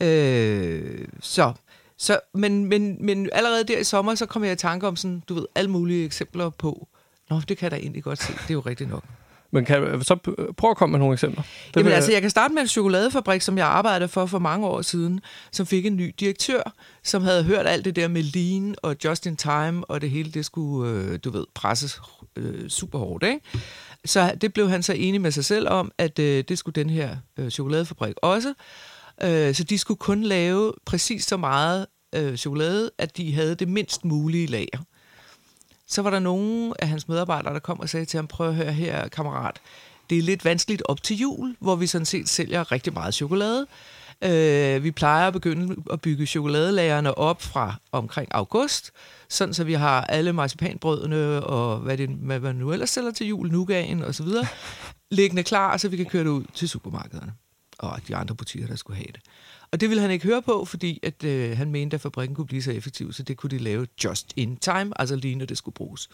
Ja. 0.00 0.06
Øh, 0.06 1.08
så, 1.20 1.52
så 1.98 2.20
men, 2.34 2.64
men, 2.64 3.06
men 3.06 3.28
allerede 3.32 3.64
der 3.64 3.78
i 3.78 3.84
sommer, 3.84 4.14
så 4.14 4.26
kom 4.26 4.44
jeg 4.44 4.52
i 4.52 4.56
tanke 4.56 4.86
om 4.86 4.96
sådan, 4.96 5.22
du 5.28 5.34
ved, 5.34 5.46
alle 5.54 5.70
mulige 5.70 6.04
eksempler 6.04 6.50
på, 6.50 6.88
Nå, 7.30 7.40
det 7.48 7.58
kan 7.58 7.64
jeg 7.64 7.70
da 7.70 7.76
egentlig 7.76 8.02
godt 8.02 8.22
se. 8.22 8.32
Det 8.32 8.50
er 8.50 8.54
jo 8.54 8.60
rigtigt 8.60 8.90
nok. 8.90 9.04
Men 9.52 9.64
kan, 9.64 10.02
så 10.04 10.16
prøv 10.56 10.70
at 10.70 10.76
komme 10.76 10.90
med 10.90 10.98
nogle 10.98 11.12
eksempler. 11.12 11.42
Det 11.42 11.76
Jamen 11.76 11.86
vil- 11.86 11.92
altså, 11.92 12.12
jeg 12.12 12.20
kan 12.20 12.30
starte 12.30 12.54
med 12.54 12.62
en 12.62 12.68
chokoladefabrik, 12.68 13.42
som 13.42 13.58
jeg 13.58 13.66
arbejdede 13.66 14.08
for 14.08 14.26
for 14.26 14.38
mange 14.38 14.66
år 14.66 14.82
siden, 14.82 15.20
som 15.52 15.66
fik 15.66 15.86
en 15.86 15.96
ny 15.96 16.14
direktør, 16.20 16.62
som 17.04 17.22
havde 17.22 17.44
hørt 17.44 17.66
alt 17.66 17.84
det 17.84 17.96
der 17.96 18.08
med 18.08 18.22
lean 18.22 18.74
og 18.82 18.96
just 19.04 19.26
in 19.26 19.36
time, 19.36 19.84
og 19.84 20.00
det 20.00 20.10
hele, 20.10 20.30
det 20.30 20.44
skulle, 20.44 20.90
øh, 20.92 21.18
du 21.24 21.30
ved, 21.30 21.44
presses 21.54 22.00
øh, 22.36 22.68
super 22.68 22.98
hårdt, 22.98 23.24
ikke? 23.24 23.40
Så 24.04 24.34
det 24.40 24.52
blev 24.52 24.68
han 24.68 24.82
så 24.82 24.92
enig 24.92 25.20
med 25.20 25.30
sig 25.30 25.44
selv 25.44 25.68
om, 25.68 25.92
at 25.98 26.18
øh, 26.18 26.44
det 26.48 26.58
skulle 26.58 26.74
den 26.74 26.90
her 26.90 27.16
øh, 27.38 27.50
chokoladefabrik 27.50 28.14
også. 28.22 28.54
Øh, 29.24 29.54
så 29.54 29.64
de 29.64 29.78
skulle 29.78 29.98
kun 29.98 30.22
lave 30.22 30.72
præcis 30.86 31.24
så 31.24 31.36
meget 31.36 31.86
øh, 32.14 32.36
chokolade, 32.36 32.90
at 32.98 33.16
de 33.16 33.34
havde 33.34 33.54
det 33.54 33.68
mindst 33.68 34.04
mulige 34.04 34.46
lager. 34.46 34.78
Så 35.88 36.02
var 36.02 36.10
der 36.10 36.18
nogen 36.18 36.74
af 36.78 36.88
hans 36.88 37.08
medarbejdere, 37.08 37.54
der 37.54 37.60
kom 37.60 37.80
og 37.80 37.88
sagde 37.88 38.06
til 38.06 38.18
ham, 38.18 38.26
prøv 38.26 38.48
at 38.48 38.54
høre 38.54 38.72
her, 38.72 39.08
kammerat, 39.08 39.60
det 40.10 40.18
er 40.18 40.22
lidt 40.22 40.44
vanskeligt 40.44 40.82
op 40.84 41.02
til 41.02 41.16
jul, 41.16 41.56
hvor 41.60 41.76
vi 41.76 41.86
sådan 41.86 42.04
set 42.04 42.28
sælger 42.28 42.72
rigtig 42.72 42.92
meget 42.92 43.14
chokolade. 43.14 43.66
Øh, 44.24 44.84
vi 44.84 44.90
plejer 44.90 45.26
at 45.26 45.32
begynde 45.32 45.76
at 45.92 46.00
bygge 46.00 46.26
chokoladelagerne 46.26 47.18
op 47.18 47.42
fra 47.42 47.74
omkring 47.92 48.28
august, 48.30 48.92
sådan 49.28 49.54
så 49.54 49.64
vi 49.64 49.72
har 49.72 50.04
alle 50.04 50.32
marcipanbrødene 50.32 51.44
og 51.44 51.78
hvad, 51.78 51.98
det, 51.98 52.08
hvad 52.08 52.40
man 52.40 52.54
nu 52.54 52.72
ellers 52.72 52.90
sælger 52.90 53.10
til 53.10 53.26
jul, 53.26 53.50
nougaten 53.50 54.04
og 54.04 54.14
så 54.14 54.22
videre, 54.22 54.46
liggende 55.10 55.42
klar, 55.42 55.76
så 55.76 55.88
vi 55.88 55.96
kan 55.96 56.06
køre 56.06 56.24
det 56.24 56.30
ud 56.30 56.44
til 56.54 56.68
supermarkederne 56.68 57.32
og 57.78 58.00
de 58.08 58.16
andre 58.16 58.34
butikker, 58.34 58.68
der 58.68 58.76
skulle 58.76 58.96
have 58.96 59.12
det. 59.12 59.20
Og 59.72 59.80
det 59.80 59.88
ville 59.88 60.00
han 60.02 60.10
ikke 60.10 60.24
høre 60.26 60.42
på, 60.42 60.64
fordi 60.64 61.00
at, 61.02 61.24
øh, 61.24 61.56
han 61.56 61.70
mente, 61.70 61.94
at 61.94 62.00
fabrikken 62.00 62.34
kunne 62.36 62.46
blive 62.46 62.62
så 62.62 62.72
effektiv, 62.72 63.12
så 63.12 63.22
det 63.22 63.36
kunne 63.36 63.50
de 63.50 63.58
lave 63.58 63.86
just 64.04 64.32
in 64.36 64.56
time, 64.56 64.92
altså 65.00 65.16
lige 65.16 65.34
når 65.34 65.46
det 65.46 65.58
skulle 65.58 65.74
bruges. 65.74 66.08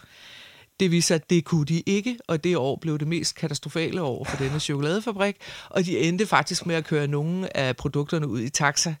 Det 0.79 0.91
viste 0.91 1.07
sig, 1.07 1.15
at 1.15 1.29
det 1.29 1.45
kunne 1.45 1.65
de 1.65 1.83
ikke, 1.85 2.17
og 2.27 2.43
det 2.43 2.57
år 2.57 2.75
blev 2.81 2.99
det 2.99 3.07
mest 3.07 3.35
katastrofale 3.35 4.01
år 4.01 4.23
for 4.25 4.37
denne 4.37 4.59
chokoladefabrik, 4.59 5.35
og 5.69 5.85
de 5.85 5.99
endte 5.99 6.25
faktisk 6.25 6.65
med 6.65 6.75
at 6.75 6.85
køre 6.85 7.07
nogle 7.07 7.57
af 7.57 7.75
produkterne 7.75 8.27
ud 8.27 8.39
i 8.41 8.49
taxa. 8.49 8.95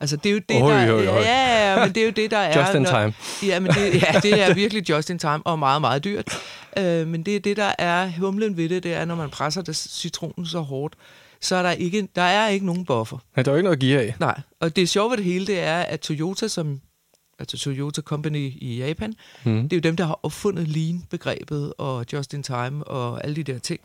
Altså 0.00 0.16
det 0.16 0.26
er 0.26 0.32
jo 0.32 0.40
det, 0.48 0.62
Oj, 0.62 0.72
der, 0.72 0.92
oj, 0.92 1.06
oj. 1.06 1.20
Ja, 1.20 1.70
ja, 1.74 1.84
men 1.84 1.94
det 1.94 2.00
er 2.00 2.04
jo 2.04 2.10
det, 2.12 2.30
der 2.30 2.36
er... 2.38 2.58
Just 2.60 2.74
in 2.74 2.82
når- 2.82 2.90
time. 2.90 3.14
Ja, 3.52 3.60
men 3.60 3.72
det, 3.72 4.02
ja, 4.02 4.20
det 4.22 4.42
er 4.42 4.54
virkelig 4.54 4.88
just 4.90 5.10
in 5.10 5.18
time, 5.18 5.46
og 5.46 5.58
meget, 5.58 5.80
meget 5.80 6.04
dyrt. 6.04 6.38
Øh, 6.78 7.06
men 7.06 7.22
det 7.22 7.36
er 7.36 7.40
det, 7.40 7.56
der 7.56 7.72
er 7.78 8.10
humlen 8.18 8.56
ved 8.56 8.68
det, 8.68 8.82
det 8.82 8.92
er, 8.94 9.04
når 9.04 9.14
man 9.14 9.30
presser 9.30 9.62
det, 9.62 9.76
citronen 9.76 10.46
så 10.46 10.60
hårdt, 10.60 10.94
så 11.42 11.56
er 11.56 11.62
der 11.62 11.70
ikke, 11.70 12.08
der 12.16 12.22
er 12.22 12.48
ikke 12.48 12.66
nogen 12.66 12.84
buffer. 12.84 13.18
Ja, 13.36 13.42
der 13.42 13.50
er 13.50 13.52
jo 13.52 13.56
ikke 13.56 13.64
noget 13.64 13.76
at 13.76 13.80
give 13.80 14.00
af. 14.00 14.14
Nej, 14.20 14.40
og 14.60 14.76
det 14.76 14.88
sjove 14.88 15.10
ved 15.10 15.16
det 15.16 15.24
hele, 15.24 15.46
det 15.46 15.58
er, 15.60 15.78
at 15.80 16.00
Toyota, 16.00 16.48
som, 16.48 16.80
altså 17.38 17.58
Toyota 17.58 18.00
Company 18.02 18.52
i 18.56 18.76
Japan, 18.78 19.14
Mm. 19.44 19.62
det 19.68 19.72
er 19.72 19.76
jo 19.76 19.80
dem, 19.80 19.96
der 19.96 20.04
har 20.04 20.20
opfundet 20.22 20.68
lean-begrebet 20.68 21.72
og 21.78 22.04
just 22.12 22.34
in 22.34 22.42
time 22.42 22.84
og 22.84 23.24
alle 23.24 23.36
de 23.36 23.42
der 23.52 23.58
ting. 23.58 23.80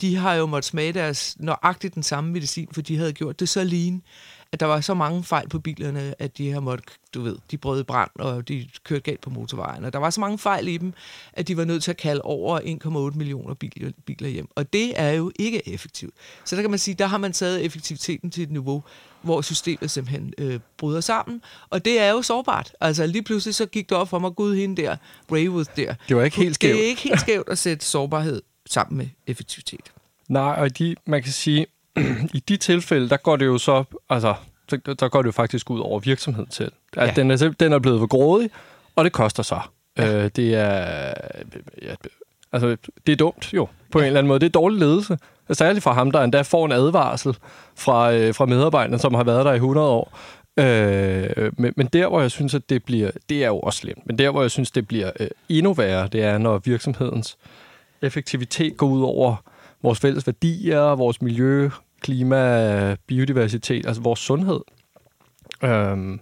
De 0.00 0.16
har 0.16 0.34
jo 0.34 0.46
måttet 0.46 0.68
smage 0.68 0.92
deres 0.92 1.36
nøjagtigt 1.40 1.94
den 1.94 2.02
samme 2.02 2.30
medicin, 2.32 2.68
for 2.72 2.82
de 2.82 2.96
havde 2.96 3.12
gjort 3.12 3.40
det 3.40 3.48
så 3.48 3.64
lean, 3.64 4.02
at 4.52 4.60
der 4.60 4.66
var 4.66 4.80
så 4.80 4.94
mange 4.94 5.24
fejl 5.24 5.48
på 5.48 5.58
bilerne, 5.58 6.14
at 6.18 6.38
de 6.38 6.50
har 6.50 6.60
måttet, 6.60 6.88
du 7.14 7.22
ved, 7.22 7.36
de 7.50 7.58
brød 7.58 7.80
i 7.80 7.82
brand, 7.82 8.10
og 8.14 8.48
de 8.48 8.68
kørte 8.84 9.00
galt 9.00 9.20
på 9.20 9.30
motorvejen. 9.30 9.84
Og 9.84 9.92
der 9.92 9.98
var 9.98 10.10
så 10.10 10.20
mange 10.20 10.38
fejl 10.38 10.68
i 10.68 10.76
dem, 10.76 10.92
at 11.32 11.48
de 11.48 11.56
var 11.56 11.64
nødt 11.64 11.82
til 11.82 11.90
at 11.90 11.96
kalde 11.96 12.22
over 12.22 12.60
1,8 13.10 13.16
millioner 13.18 13.54
biler, 13.54 13.92
biler 14.06 14.28
hjem. 14.28 14.48
Og 14.54 14.72
det 14.72 15.00
er 15.00 15.10
jo 15.10 15.32
ikke 15.38 15.68
effektivt. 15.68 16.14
Så 16.44 16.56
der 16.56 16.62
kan 16.62 16.70
man 16.70 16.78
sige, 16.78 16.94
der 16.94 17.06
har 17.06 17.18
man 17.18 17.32
taget 17.32 17.64
effektiviteten 17.64 18.30
til 18.30 18.42
et 18.42 18.50
niveau, 18.50 18.82
hvor 19.22 19.40
systemet 19.40 19.90
simpelthen 19.90 20.34
øh, 20.38 20.60
bryder 20.78 21.00
sammen. 21.00 21.42
Og 21.70 21.84
det 21.84 22.00
er 22.00 22.10
jo 22.10 22.22
sårbart. 22.22 22.72
Altså 22.80 23.06
lige 23.06 23.22
pludselig 23.22 23.54
så 23.54 23.66
gik 23.66 23.88
det 23.88 23.98
op 23.98 24.08
for 24.08 24.18
mig, 24.18 24.34
gud 24.34 24.56
hende 24.56 24.82
der, 24.82 24.96
Raywood 25.32 25.64
der. 25.76 25.94
Det 26.08 26.16
var 26.16 26.22
ikke 26.22 26.36
helt 26.36 26.54
skævt. 26.54 26.74
Det 26.74 26.84
er 26.84 26.88
ikke 26.88 27.02
helt 27.02 27.20
skævt 27.20 27.48
at 27.48 27.58
sætte 27.58 27.86
sårbarhed 27.86 28.42
sammen 28.66 28.98
med 28.98 29.08
effektivitet. 29.26 29.92
Nej, 30.28 30.54
og 30.58 30.78
de, 30.78 30.94
man 31.06 31.22
kan 31.22 31.32
sige, 31.32 31.66
i 32.34 32.42
de 32.48 32.56
tilfælde, 32.56 33.08
der 33.08 33.16
går 33.16 33.36
det 33.36 33.46
jo 33.46 33.58
så, 33.58 33.84
altså, 34.10 34.34
der, 34.70 34.94
der 34.94 35.08
går 35.08 35.22
det 35.22 35.26
jo 35.26 35.32
faktisk 35.32 35.70
ud 35.70 35.80
over 35.80 36.00
virksomheden 36.00 36.50
til. 36.50 36.70
Altså, 36.96 37.20
ja. 37.20 37.22
den, 37.22 37.30
er, 37.30 37.54
den 37.60 37.72
er 37.72 37.78
blevet 37.78 38.00
for 38.00 38.06
grådig, 38.06 38.50
og 38.96 39.04
det 39.04 39.12
koster 39.12 39.42
så. 39.42 39.60
Ja. 39.98 40.24
Øh, 40.24 40.30
det 40.36 40.54
er, 40.54 41.14
ja, 41.82 41.94
altså, 42.52 42.76
det 43.06 43.12
er 43.12 43.16
dumt 43.16 43.52
jo, 43.52 43.68
på 43.92 43.98
ja. 43.98 44.04
en 44.04 44.06
eller 44.06 44.18
anden 44.18 44.28
måde. 44.28 44.40
Det 44.40 44.46
er 44.46 44.50
dårlig 44.50 44.78
ledelse. 44.78 45.18
Særligt 45.52 45.82
fra 45.82 45.92
ham, 45.92 46.10
der 46.10 46.22
endda 46.22 46.42
får 46.42 46.66
en 46.66 46.72
advarsel 46.72 47.36
fra, 47.76 48.12
øh, 48.12 48.34
fra 48.34 48.46
medarbejderne, 48.46 48.98
som 48.98 49.14
har 49.14 49.24
været 49.24 49.44
der 49.44 49.52
i 49.52 49.56
100 49.56 49.88
år. 49.88 50.18
Øh, 50.56 51.52
men, 51.58 51.72
men 51.76 51.86
der, 51.86 52.08
hvor 52.08 52.20
jeg 52.20 52.30
synes, 52.30 52.54
at 52.54 52.70
det 52.70 52.84
bliver... 52.84 53.10
Det 53.28 53.44
er 53.44 53.48
jo 53.48 53.60
også 53.60 53.78
slemt. 53.78 54.06
Men 54.06 54.18
der, 54.18 54.30
hvor 54.30 54.42
jeg 54.42 54.50
synes, 54.50 54.70
det 54.70 54.88
bliver 54.88 55.10
øh, 55.20 55.28
endnu 55.48 55.72
værre, 55.72 56.08
det 56.08 56.22
er, 56.22 56.38
når 56.38 56.58
virksomhedens 56.58 57.36
effektivitet 58.02 58.76
går 58.76 58.86
ud 58.86 59.02
over 59.02 59.36
vores 59.82 60.00
fælles 60.00 60.26
værdier, 60.26 60.94
vores 60.94 61.22
miljø, 61.22 61.70
klima, 62.06 62.94
biodiversitet, 63.06 63.86
altså 63.86 64.02
vores 64.02 64.20
sundhed. 64.20 64.60
Øhm, 65.64 66.20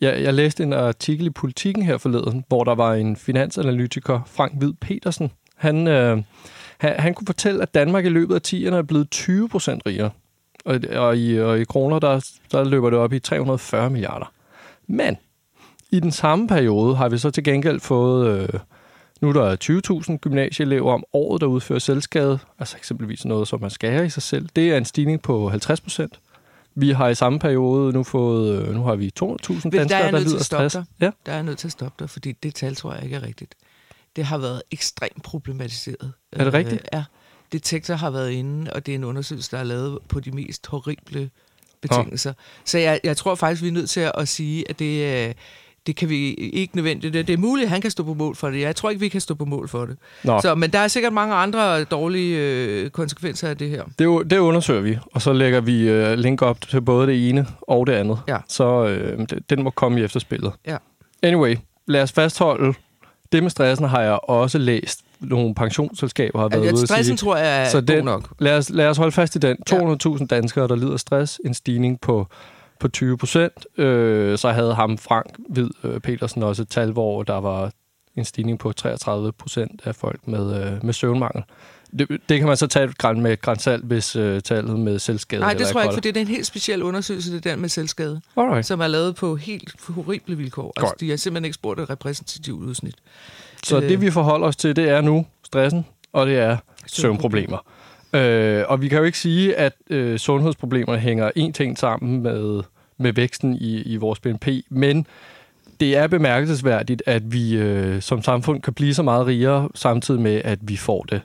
jeg, 0.00 0.22
jeg 0.22 0.34
læste 0.34 0.62
en 0.62 0.72
artikel 0.72 1.26
i 1.26 1.30
Politiken 1.30 1.82
her 1.82 1.98
forleden, 1.98 2.44
hvor 2.48 2.64
der 2.64 2.74
var 2.74 2.94
en 2.94 3.16
finansanalytiker, 3.16 4.20
Frank 4.26 4.58
Hvid 4.58 4.72
Petersen. 4.80 5.32
Han, 5.56 5.86
øh, 5.86 6.22
han, 6.78 7.00
han 7.00 7.14
kunne 7.14 7.26
fortælle, 7.26 7.62
at 7.62 7.74
Danmark 7.74 8.04
i 8.04 8.08
løbet 8.08 8.34
af 8.34 8.54
10'erne 8.54 8.74
er 8.74 8.82
blevet 8.82 9.10
20 9.10 9.48
procent 9.48 9.82
rigere. 9.86 10.10
Og, 10.64 10.80
og, 10.92 11.18
i, 11.18 11.40
og 11.40 11.60
i 11.60 11.64
kroner, 11.64 11.98
der, 11.98 12.30
der 12.52 12.64
løber 12.64 12.90
det 12.90 12.98
op 12.98 13.12
i 13.12 13.18
340 13.18 13.90
milliarder. 13.90 14.32
Men 14.86 15.16
i 15.90 16.00
den 16.00 16.10
samme 16.10 16.48
periode 16.48 16.96
har 16.96 17.08
vi 17.08 17.18
så 17.18 17.30
til 17.30 17.44
gengæld 17.44 17.80
fået... 17.80 18.40
Øh, 18.42 18.60
nu 19.20 19.28
er 19.28 19.32
der 19.32 19.56
20.000 20.10 20.16
gymnasieelever 20.16 20.92
om 20.92 21.04
året, 21.12 21.40
der 21.40 21.46
udfører 21.46 21.78
selvskade, 21.78 22.38
altså 22.58 22.76
eksempelvis 22.76 23.24
noget, 23.24 23.48
som 23.48 23.60
man 23.60 23.70
skærer 23.70 24.02
i 24.02 24.10
sig 24.10 24.22
selv. 24.22 24.48
Det 24.56 24.70
er 24.70 24.76
en 24.76 24.84
stigning 24.84 25.22
på 25.22 25.48
50 25.48 25.80
procent. 25.80 26.20
Vi 26.74 26.90
har 26.90 27.08
i 27.08 27.14
samme 27.14 27.38
periode 27.38 27.92
nu 27.92 28.02
fået, 28.02 28.62
øh, 28.62 28.74
nu 28.74 28.82
har 28.82 28.94
vi 28.94 29.12
200.000 29.22 29.70
danskere, 29.70 30.02
der, 30.02 30.10
der 30.10 30.18
lider 30.18 30.42
stress. 30.42 30.76
Ja. 31.00 31.10
Der 31.26 31.32
er 31.32 31.42
nødt 31.42 31.58
til 31.58 31.68
at 31.68 31.72
stoppe 31.72 31.94
dig, 31.98 32.10
fordi 32.10 32.32
det 32.32 32.54
tal 32.54 32.74
tror 32.74 32.94
jeg 32.94 33.04
ikke 33.04 33.16
er 33.16 33.22
rigtigt. 33.22 33.54
Det 34.16 34.24
har 34.24 34.38
været 34.38 34.62
ekstremt 34.70 35.22
problematiseret. 35.22 36.12
Er 36.32 36.44
det 36.44 36.52
rigtigt? 36.52 36.80
Øh, 36.82 36.88
ja. 36.92 37.04
Detektor 37.52 37.94
har 37.94 38.10
været 38.10 38.30
inde, 38.30 38.72
og 38.72 38.86
det 38.86 38.92
er 38.92 38.96
en 38.96 39.04
undersøgelse, 39.04 39.50
der 39.50 39.58
er 39.58 39.64
lavet 39.64 39.98
på 40.08 40.20
de 40.20 40.30
mest 40.30 40.66
horrible 40.66 41.30
betingelser. 41.80 42.30
Ja. 42.30 42.34
Så 42.64 42.78
jeg, 42.78 43.00
jeg 43.04 43.16
tror 43.16 43.34
faktisk, 43.34 43.62
vi 43.62 43.68
er 43.68 43.72
nødt 43.72 43.90
til 43.90 44.10
at 44.14 44.28
sige, 44.28 44.70
at 44.70 44.78
det, 44.78 45.28
øh, 45.28 45.34
det 45.86 45.96
kan 45.96 46.08
vi 46.08 46.34
ikke 46.34 46.76
nødvendigt. 46.76 47.14
Det, 47.14 47.26
det 47.26 47.32
er 47.32 47.38
muligt, 47.38 47.64
at 47.66 47.70
han 47.70 47.80
kan 47.80 47.90
stå 47.90 48.02
på 48.02 48.14
mål 48.14 48.36
for 48.36 48.50
det. 48.50 48.60
Jeg 48.60 48.76
tror 48.76 48.90
ikke, 48.90 49.00
vi 49.00 49.08
kan 49.08 49.20
stå 49.20 49.34
på 49.34 49.44
mål 49.44 49.68
for 49.68 49.86
det. 49.86 49.96
Nå. 50.24 50.40
Så, 50.40 50.54
men 50.54 50.70
der 50.70 50.78
er 50.78 50.88
sikkert 50.88 51.12
mange 51.12 51.34
andre 51.34 51.84
dårlige 51.84 52.38
øh, 52.38 52.90
konsekvenser 52.90 53.48
af 53.48 53.56
det 53.56 53.70
her. 53.70 53.84
Det, 53.98 54.30
det 54.30 54.38
undersøger 54.38 54.80
vi, 54.80 54.98
og 55.14 55.22
så 55.22 55.32
lægger 55.32 55.60
vi 55.60 55.88
øh, 55.88 56.18
link 56.18 56.42
op 56.42 56.60
til 56.60 56.80
både 56.80 57.06
det 57.06 57.28
ene 57.28 57.46
og 57.62 57.86
det 57.86 57.92
andet. 57.92 58.18
Ja. 58.28 58.36
Så 58.48 58.86
øh, 58.86 59.26
den 59.50 59.62
må 59.62 59.70
komme 59.70 60.00
i 60.00 60.04
efterspillet. 60.04 60.52
Ja. 60.66 60.76
Anyway, 61.22 61.56
lad 61.86 62.02
os 62.02 62.12
fastholde. 62.12 62.74
Det 63.32 63.42
med 63.42 63.50
stressen 63.50 63.86
har 63.86 64.00
jeg 64.02 64.18
også 64.22 64.58
læst. 64.58 65.00
Nogle 65.20 65.54
pensionsselskaber 65.54 66.40
har 66.40 66.48
været 66.48 66.64
ja, 66.64 66.72
ude 66.72 66.72
at 66.72 66.78
sige. 66.78 66.86
Stressen 66.86 67.16
tror 67.16 67.36
jeg 67.36 67.62
er 67.64 67.68
så 67.68 67.80
den, 67.80 67.96
god 67.96 68.04
nok. 68.04 68.28
Lad 68.38 68.56
os, 68.56 68.70
lad 68.70 68.86
os 68.88 68.96
holde 68.96 69.12
fast 69.12 69.36
i 69.36 69.38
den. 69.38 69.56
200.000 69.70 70.26
danskere, 70.26 70.68
der 70.68 70.76
lider 70.76 70.96
stress. 70.96 71.40
En 71.44 71.54
stigning 71.54 72.00
på 72.00 72.26
på 72.80 72.88
20 72.88 73.18
procent. 73.18 73.66
Øh, 73.78 74.38
så 74.38 74.50
havde 74.50 74.74
ham 74.74 74.98
Frank 74.98 75.26
Hvid 75.48 75.68
øh, 75.84 76.00
Petersen 76.00 76.42
også 76.42 76.62
et 76.62 76.68
tal, 76.68 76.92
hvor 76.92 77.22
der 77.22 77.40
var 77.40 77.70
en 78.16 78.24
stigning 78.24 78.58
på 78.58 78.72
33 78.72 79.32
procent 79.32 79.80
af 79.84 79.94
folk 79.94 80.28
med, 80.28 80.62
øh, 80.62 80.84
med 80.84 80.92
søvnmangel. 80.92 81.42
Det, 81.98 82.08
det 82.28 82.38
kan 82.38 82.46
man 82.46 82.56
så 82.56 82.66
tage 82.66 82.92
græn 82.98 83.20
med 83.20 83.40
grænsalt, 83.40 83.84
hvis 83.84 84.16
øh, 84.16 84.40
tallet 84.40 84.78
med 84.78 84.98
selvskade... 84.98 85.40
Nej, 85.40 85.54
det 85.54 85.66
tror 85.66 85.80
jeg 85.80 85.86
ikke, 85.86 85.94
for 85.94 86.00
det 86.00 86.16
er 86.16 86.20
en 86.20 86.26
helt 86.26 86.46
speciel 86.46 86.82
undersøgelse, 86.82 87.32
det 87.32 87.44
der 87.44 87.56
med 87.56 87.68
selvskade, 87.68 88.20
Alright. 88.36 88.66
som 88.66 88.80
er 88.80 88.86
lavet 88.86 89.14
på 89.14 89.36
helt 89.36 89.74
horrible 89.88 90.36
vilkår. 90.36 90.72
Altså, 90.76 90.80
Godt. 90.80 90.92
Altså, 90.92 91.04
de 91.04 91.10
har 91.10 91.16
simpelthen 91.16 91.44
ikke 91.44 91.54
spurgt 91.54 91.80
et 91.80 91.90
repræsentativt 91.90 92.62
udsnit. 92.62 92.94
Så 93.64 93.76
øh, 93.76 93.88
det, 93.88 94.00
vi 94.00 94.10
forholder 94.10 94.46
os 94.46 94.56
til, 94.56 94.76
det 94.76 94.88
er 94.88 95.00
nu 95.00 95.26
stressen, 95.44 95.86
og 96.12 96.26
det 96.26 96.38
er 96.38 96.56
søvnproblemer. 96.86 97.58
Øh, 98.12 98.64
og 98.68 98.82
vi 98.82 98.88
kan 98.88 98.98
jo 98.98 99.04
ikke 99.04 99.18
sige, 99.18 99.56
at 99.56 99.72
øh, 99.90 100.18
sundhedsproblemer 100.18 100.96
hænger 100.96 101.30
en 101.36 101.52
ting 101.52 101.78
sammen 101.78 102.22
med, 102.22 102.62
med 102.98 103.12
væksten 103.12 103.56
i, 103.60 103.82
i 103.82 103.96
vores 103.96 104.20
BNP, 104.20 104.48
men 104.68 105.06
det 105.80 105.96
er 105.96 106.06
bemærkelsesværdigt, 106.06 107.02
at 107.06 107.32
vi 107.32 107.56
øh, 107.56 108.02
som 108.02 108.22
samfund 108.22 108.62
kan 108.62 108.74
blive 108.74 108.94
så 108.94 109.02
meget 109.02 109.26
rigere, 109.26 109.68
samtidig 109.74 110.20
med, 110.20 110.42
at 110.44 110.58
vi 110.62 110.76
får 110.76 111.02
det 111.02 111.22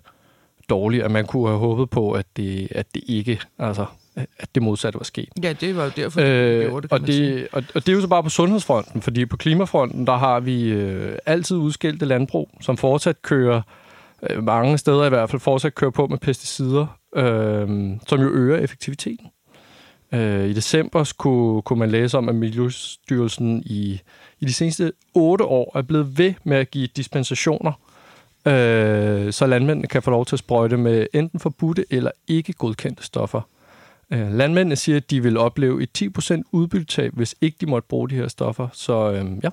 dårligt, 0.70 1.04
at 1.04 1.12
man 1.12 1.26
kunne 1.26 1.48
have 1.48 1.60
håbet 1.60 1.90
på, 1.90 2.12
at 2.12 2.26
det, 2.38 2.68
at 2.72 2.86
det 2.94 3.04
ikke, 3.08 3.40
altså, 3.60 3.86
at 4.16 4.50
det 4.56 4.64
modsatte 4.64 5.00
var 5.00 5.04
sket. 5.04 5.30
Ja, 5.44 5.54
det 5.54 5.78
var 5.78 5.84
jo 5.84 5.92
derfor, 5.96 6.22
øh, 6.22 6.28
det 6.28 6.68
gjorde 6.68 6.82
det, 6.82 6.92
og 6.92 7.08
det, 7.08 7.48
og, 7.52 7.64
og 7.76 7.86
det 7.86 7.90
er 7.90 7.96
jo 7.96 8.02
så 8.02 8.08
bare 8.08 8.24
på 8.24 8.30
sundhedsfronten, 8.30 9.02
fordi 9.02 9.26
på 9.26 9.38
klimafronten, 9.38 10.08
der 10.08 10.18
har 10.18 10.40
vi 10.40 10.70
øh, 10.70 11.18
altid 11.26 11.58
udskilte 11.58 12.06
landbrug, 12.06 12.50
som 12.62 12.78
fortsat 12.78 13.22
kører 13.22 13.58
øh, 13.58 13.85
Øh, 14.30 14.44
mange 14.44 14.78
steder 14.78 15.06
i 15.06 15.10
hvert 15.10 15.30
fald 15.30 15.40
fortsat 15.40 15.76
kører 15.76 15.92
på 15.92 16.08
med 16.08 16.18
pesticider, 16.18 17.00
øh, 17.16 17.92
som 18.08 18.22
jo 18.22 18.30
øger 18.30 18.58
effektiviteten. 18.58 19.28
Øh, 20.12 20.50
I 20.50 20.54
december 20.54 21.14
kunne, 21.18 21.62
kunne 21.62 21.80
man 21.80 21.90
læse 21.90 22.18
om, 22.18 22.30
at 22.30 22.36
Miljøstyrelsen 22.36 23.64
i, 23.66 24.02
i 24.40 24.46
de 24.46 24.54
seneste 24.54 24.92
otte 25.14 25.46
år 25.46 25.78
er 25.78 25.82
blevet 25.82 26.18
ved 26.18 26.34
med 26.44 26.58
at 26.58 26.72
give 26.72 26.88
dispensationer, 26.88 27.72
øh, 28.48 29.34
så 29.34 29.46
landmændene 29.48 29.88
kan 29.88 30.04
få 30.04 30.12
lov 30.12 30.26
til 30.26 30.36
at 30.36 30.40
sprøjte 30.40 30.78
med 30.78 31.08
enten 31.14 31.40
forbudte 31.40 31.86
eller 31.90 32.12
ikke 32.28 32.54
godkendte 32.54 33.04
stoffer. 33.04 33.42
Øh, 34.12 34.34
landmændene 34.34 34.76
siger, 34.76 34.98
at 34.98 35.12
de 35.12 35.24
vil 35.24 35.38
opleve 35.38 35.84
et 35.84 36.02
10% 36.02 36.42
udbyttetab, 36.52 37.14
hvis 37.14 37.36
ikke 37.42 37.58
de 37.62 37.66
måtte 37.66 37.88
bruge 37.88 38.10
de 38.10 38.16
her 38.16 38.28
stoffer. 38.28 38.68
Så 38.74 39.12
øh, 39.12 39.26
ja, 39.44 39.50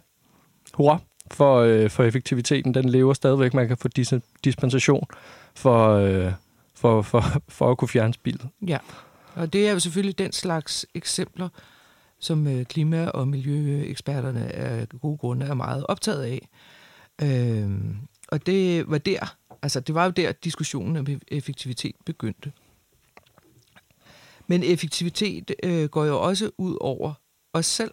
hurra 0.75 0.99
for, 1.31 1.57
øh, 1.57 1.91
for 1.91 2.05
effektiviteten. 2.05 2.75
Den 2.75 2.89
lever 2.89 3.15
stadigvæk. 3.15 3.55
Man 3.55 3.69
kan 3.69 3.77
få 3.77 3.89
dis- 3.99 4.39
dispensation 4.45 5.07
for, 5.55 5.95
øh, 5.95 6.33
for, 6.75 7.03
for, 7.03 7.25
for 7.49 7.71
at 7.71 7.79
kunne 7.79 7.89
fjerne 7.89 8.15
spildet. 8.15 8.49
Ja, 8.67 8.79
og 9.35 9.53
det 9.53 9.69
er 9.69 9.73
jo 9.73 9.79
selvfølgelig 9.79 10.19
den 10.19 10.33
slags 10.33 10.87
eksempler, 10.95 11.49
som 12.19 12.47
øh, 12.47 12.65
klima- 12.65 13.09
og 13.09 13.29
miljøeksperterne 13.29 14.53
af 14.53 14.89
gode 14.89 15.19
grunde 15.19 15.47
er 15.47 15.55
meget 15.55 15.87
optaget 15.87 16.23
af. 16.23 16.49
Øh, 17.23 17.71
og 18.29 18.47
det 18.47 18.91
var 18.91 18.99
der, 18.99 19.37
altså 19.63 19.81
det 19.81 19.95
var 19.95 20.05
jo 20.05 20.11
der, 20.11 20.33
diskussionen 20.33 20.97
om 20.97 21.07
effektivitet 21.29 21.95
begyndte. 22.05 22.53
Men 24.47 24.63
effektivitet 24.63 25.55
øh, 25.63 25.89
går 25.89 26.05
jo 26.05 26.23
også 26.23 26.51
ud 26.59 26.77
over 26.81 27.13
os 27.53 27.67
selv. 27.67 27.91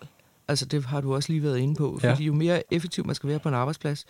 Altså 0.50 0.66
det 0.66 0.86
har 0.86 1.02
du 1.02 1.16
også 1.16 1.32
lige 1.32 1.44
været 1.44 1.58
inde 1.58 1.76
på. 1.76 2.00
Fordi 2.02 2.24
ja. 2.24 2.28
jo 2.28 2.34
mere 2.34 2.74
effektiv 2.74 3.06
man 3.06 3.16
skal 3.16 3.30
være 3.30 3.40
på 3.40 3.50
en 3.50 3.56
arbejdsplads, 3.56 4.06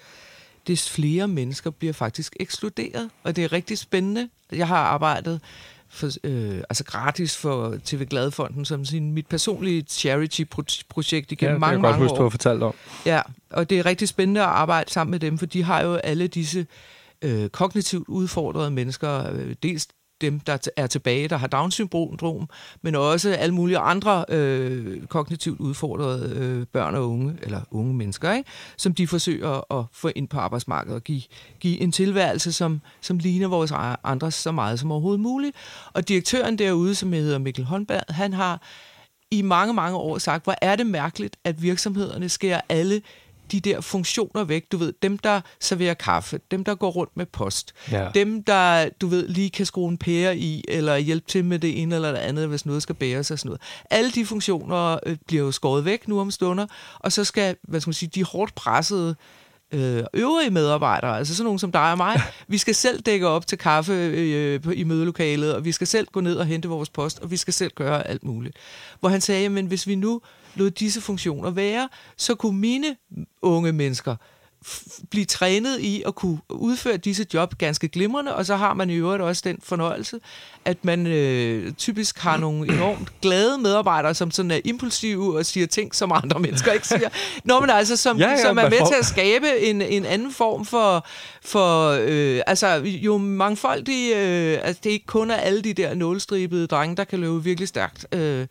des 0.67 0.89
flere 0.89 1.27
mennesker 1.27 1.69
bliver 1.69 1.93
faktisk 1.93 2.35
ekskluderet. 2.39 3.09
Og 3.23 3.35
det 3.35 3.43
er 3.43 3.53
rigtig 3.53 3.77
spændende. 3.77 4.29
Jeg 4.51 4.67
har 4.67 4.77
arbejdet 4.77 5.41
for, 5.89 6.09
øh, 6.23 6.57
altså 6.69 6.83
gratis 6.83 7.37
for 7.37 7.75
TV 7.83 8.05
Gladfonden 8.05 8.65
som 8.65 8.85
sin, 8.85 9.11
mit 9.11 9.27
personlige 9.27 9.81
charity-projekt 9.81 11.31
igennem 11.31 11.53
ja, 11.55 11.59
mange, 11.59 11.79
mange 11.81 11.87
år. 11.87 11.91
det 11.91 11.99
kan 11.99 11.99
jeg 11.99 11.99
godt 11.99 12.11
huske, 12.11 12.17
du 12.17 12.23
har 12.23 12.29
fortalt 12.29 12.63
om. 12.63 12.73
Ja, 13.05 13.21
og 13.49 13.69
det 13.69 13.79
er 13.79 13.85
rigtig 13.85 14.07
spændende 14.07 14.41
at 14.41 14.47
arbejde 14.47 14.91
sammen 14.91 15.11
med 15.11 15.19
dem, 15.19 15.37
for 15.37 15.45
de 15.45 15.63
har 15.63 15.83
jo 15.83 15.95
alle 15.95 16.27
disse 16.27 16.67
øh, 17.21 17.49
kognitivt 17.49 18.07
udfordrede 18.07 18.71
mennesker, 18.71 19.33
øh, 19.33 19.55
dels 19.63 19.87
dem, 20.21 20.39
der 20.39 20.69
er 20.77 20.87
tilbage, 20.87 21.27
der 21.27 21.37
har 21.37 21.47
Down-syndrom, 21.47 22.49
men 22.81 22.95
også 22.95 23.29
alle 23.29 23.55
mulige 23.55 23.77
andre 23.77 24.25
øh, 24.29 25.07
kognitivt 25.07 25.59
udfordrede 25.59 26.35
øh, 26.35 26.65
børn 26.65 26.95
og 26.95 27.09
unge, 27.09 27.37
eller 27.41 27.61
unge 27.71 27.93
mennesker, 27.93 28.33
ikke? 28.33 28.49
som 28.77 28.93
de 28.93 29.07
forsøger 29.07 29.79
at 29.79 29.85
få 29.93 30.11
ind 30.15 30.27
på 30.27 30.39
arbejdsmarkedet 30.39 30.95
og 30.95 31.03
give, 31.03 31.21
give 31.59 31.81
en 31.81 31.91
tilværelse, 31.91 32.51
som, 32.51 32.81
som 33.01 33.17
ligner 33.17 33.47
vores 33.47 33.73
andres 34.03 34.33
så 34.33 34.51
meget 34.51 34.79
som 34.79 34.91
overhovedet 34.91 35.19
muligt. 35.19 35.55
Og 35.93 36.07
direktøren 36.07 36.57
derude, 36.57 36.95
som 36.95 37.13
hedder 37.13 37.37
Mikkel 37.37 37.65
Holmberg, 37.65 38.03
han 38.09 38.33
har 38.33 38.61
i 39.31 39.41
mange, 39.41 39.73
mange 39.73 39.97
år 39.97 40.17
sagt, 40.17 40.43
hvor 40.43 40.55
er 40.61 40.75
det 40.75 40.87
mærkeligt, 40.87 41.37
at 41.43 41.61
virksomhederne 41.61 42.29
skærer 42.29 42.61
alle 42.69 43.01
de 43.51 43.59
der 43.59 43.81
funktioner 43.81 44.43
væk. 44.43 44.71
Du 44.71 44.77
ved, 44.77 44.93
dem, 45.03 45.17
der 45.17 45.41
serverer 45.59 45.93
kaffe, 45.93 46.39
dem, 46.51 46.63
der 46.63 46.75
går 46.75 46.89
rundt 46.89 47.17
med 47.17 47.25
post, 47.25 47.73
Ja. 47.91 48.07
dem, 48.15 48.43
der, 48.43 48.89
du 49.01 49.07
ved, 49.07 49.27
lige 49.27 49.49
kan 49.49 49.65
skrue 49.65 49.89
en 49.91 49.97
pære 49.97 50.37
i, 50.37 50.65
eller 50.67 50.97
hjælpe 50.97 51.27
til 51.27 51.45
med 51.45 51.59
det 51.59 51.81
ene 51.81 51.95
eller 51.95 52.11
det 52.11 52.17
andet, 52.17 52.47
hvis 52.47 52.65
noget 52.65 52.83
skal 52.83 52.95
bæres 52.95 53.31
og 53.31 53.39
sådan 53.39 53.49
noget. 53.49 53.61
Alle 53.89 54.11
de 54.11 54.25
funktioner 54.25 54.99
øh, 55.05 55.17
bliver 55.27 55.43
jo 55.43 55.51
skåret 55.51 55.85
væk 55.85 56.07
nu 56.07 56.19
om 56.21 56.31
stunder, 56.31 56.65
og 56.99 57.11
så 57.11 57.23
skal, 57.23 57.55
hvad 57.63 57.81
skal 57.81 57.89
man 57.89 57.93
sige, 57.93 58.09
de 58.15 58.23
hårdt 58.23 58.55
pressede 58.55 59.15
øh, 59.71 60.03
øvrige 60.13 60.49
medarbejdere, 60.49 61.17
altså 61.17 61.35
sådan 61.35 61.45
nogen 61.45 61.59
som 61.59 61.71
dig 61.71 61.91
og 61.91 61.97
mig, 61.97 62.21
vi 62.47 62.57
skal 62.57 62.75
selv 62.75 62.99
dække 63.01 63.27
op 63.27 63.47
til 63.47 63.57
kaffe 63.57 63.93
øh, 63.93 64.59
i 64.73 64.83
mødelokalet, 64.83 65.55
og 65.55 65.65
vi 65.65 65.71
skal 65.71 65.87
selv 65.87 66.07
gå 66.11 66.19
ned 66.21 66.35
og 66.35 66.45
hente 66.45 66.67
vores 66.67 66.89
post, 66.89 67.19
og 67.19 67.31
vi 67.31 67.37
skal 67.37 67.53
selv 67.53 67.71
gøre 67.75 68.07
alt 68.07 68.23
muligt. 68.23 68.55
Hvor 68.99 69.09
han 69.09 69.21
sagde, 69.21 69.49
men 69.49 69.65
hvis 69.65 69.87
vi 69.87 69.95
nu 69.95 70.21
lod 70.55 70.71
disse 70.71 71.01
funktioner 71.01 71.49
være, 71.51 71.89
så 72.17 72.35
kunne 72.35 72.57
mine 72.57 72.95
unge 73.41 73.71
mennesker 73.71 74.15
blive 75.09 75.25
trænet 75.25 75.79
i 75.79 76.03
at 76.07 76.15
kunne 76.15 76.39
udføre 76.49 76.97
disse 76.97 77.25
job 77.33 77.57
ganske 77.57 77.87
glimrende, 77.87 78.35
og 78.35 78.45
så 78.45 78.55
har 78.55 78.73
man 78.73 78.89
i 78.89 78.93
øvrigt 78.95 79.21
også 79.23 79.41
den 79.45 79.57
fornøjelse, 79.63 80.19
at 80.65 80.85
man 80.85 81.07
øh, 81.07 81.71
typisk 81.73 82.19
har 82.19 82.37
nogle 82.37 82.73
enormt 82.73 83.21
glade 83.21 83.57
medarbejdere, 83.57 84.13
som 84.15 84.31
sådan 84.31 84.51
er 84.51 84.59
impulsive 84.65 85.37
og 85.37 85.45
siger 85.45 85.67
ting, 85.67 85.95
som 85.95 86.11
andre 86.11 86.39
mennesker 86.45 86.71
ikke 86.71 86.87
siger. 86.87 87.09
Nå, 87.43 87.59
men 87.59 87.69
altså, 87.69 87.95
som, 87.95 88.17
Ja, 88.17 88.29
ja, 88.29 88.41
som 88.41 88.57
er 88.57 88.69
med 88.69 88.79
får- 88.79 88.85
til 88.87 88.95
at 88.99 89.05
skabe 89.05 89.59
en, 89.59 89.81
en 89.81 90.05
anden 90.05 90.33
form 90.33 90.65
for, 90.65 91.07
for 91.41 91.97
øh, 92.01 92.41
altså 92.47 92.67
jo 92.85 93.17
mangfoldige, 93.17 94.15
øh, 94.15 94.59
altså 94.63 94.79
det 94.83 94.89
er 94.89 94.93
ikke 94.93 95.05
kun 95.05 95.31
er 95.31 95.35
alle 95.35 95.61
de 95.61 95.73
der 95.73 95.93
nålstribede 95.95 96.67
drenge, 96.67 96.95
der 96.95 97.03
kan 97.03 97.19
løbe 97.19 97.43
virkelig 97.43 97.67
stærkt. 97.67 98.15
Øh, 98.15 98.47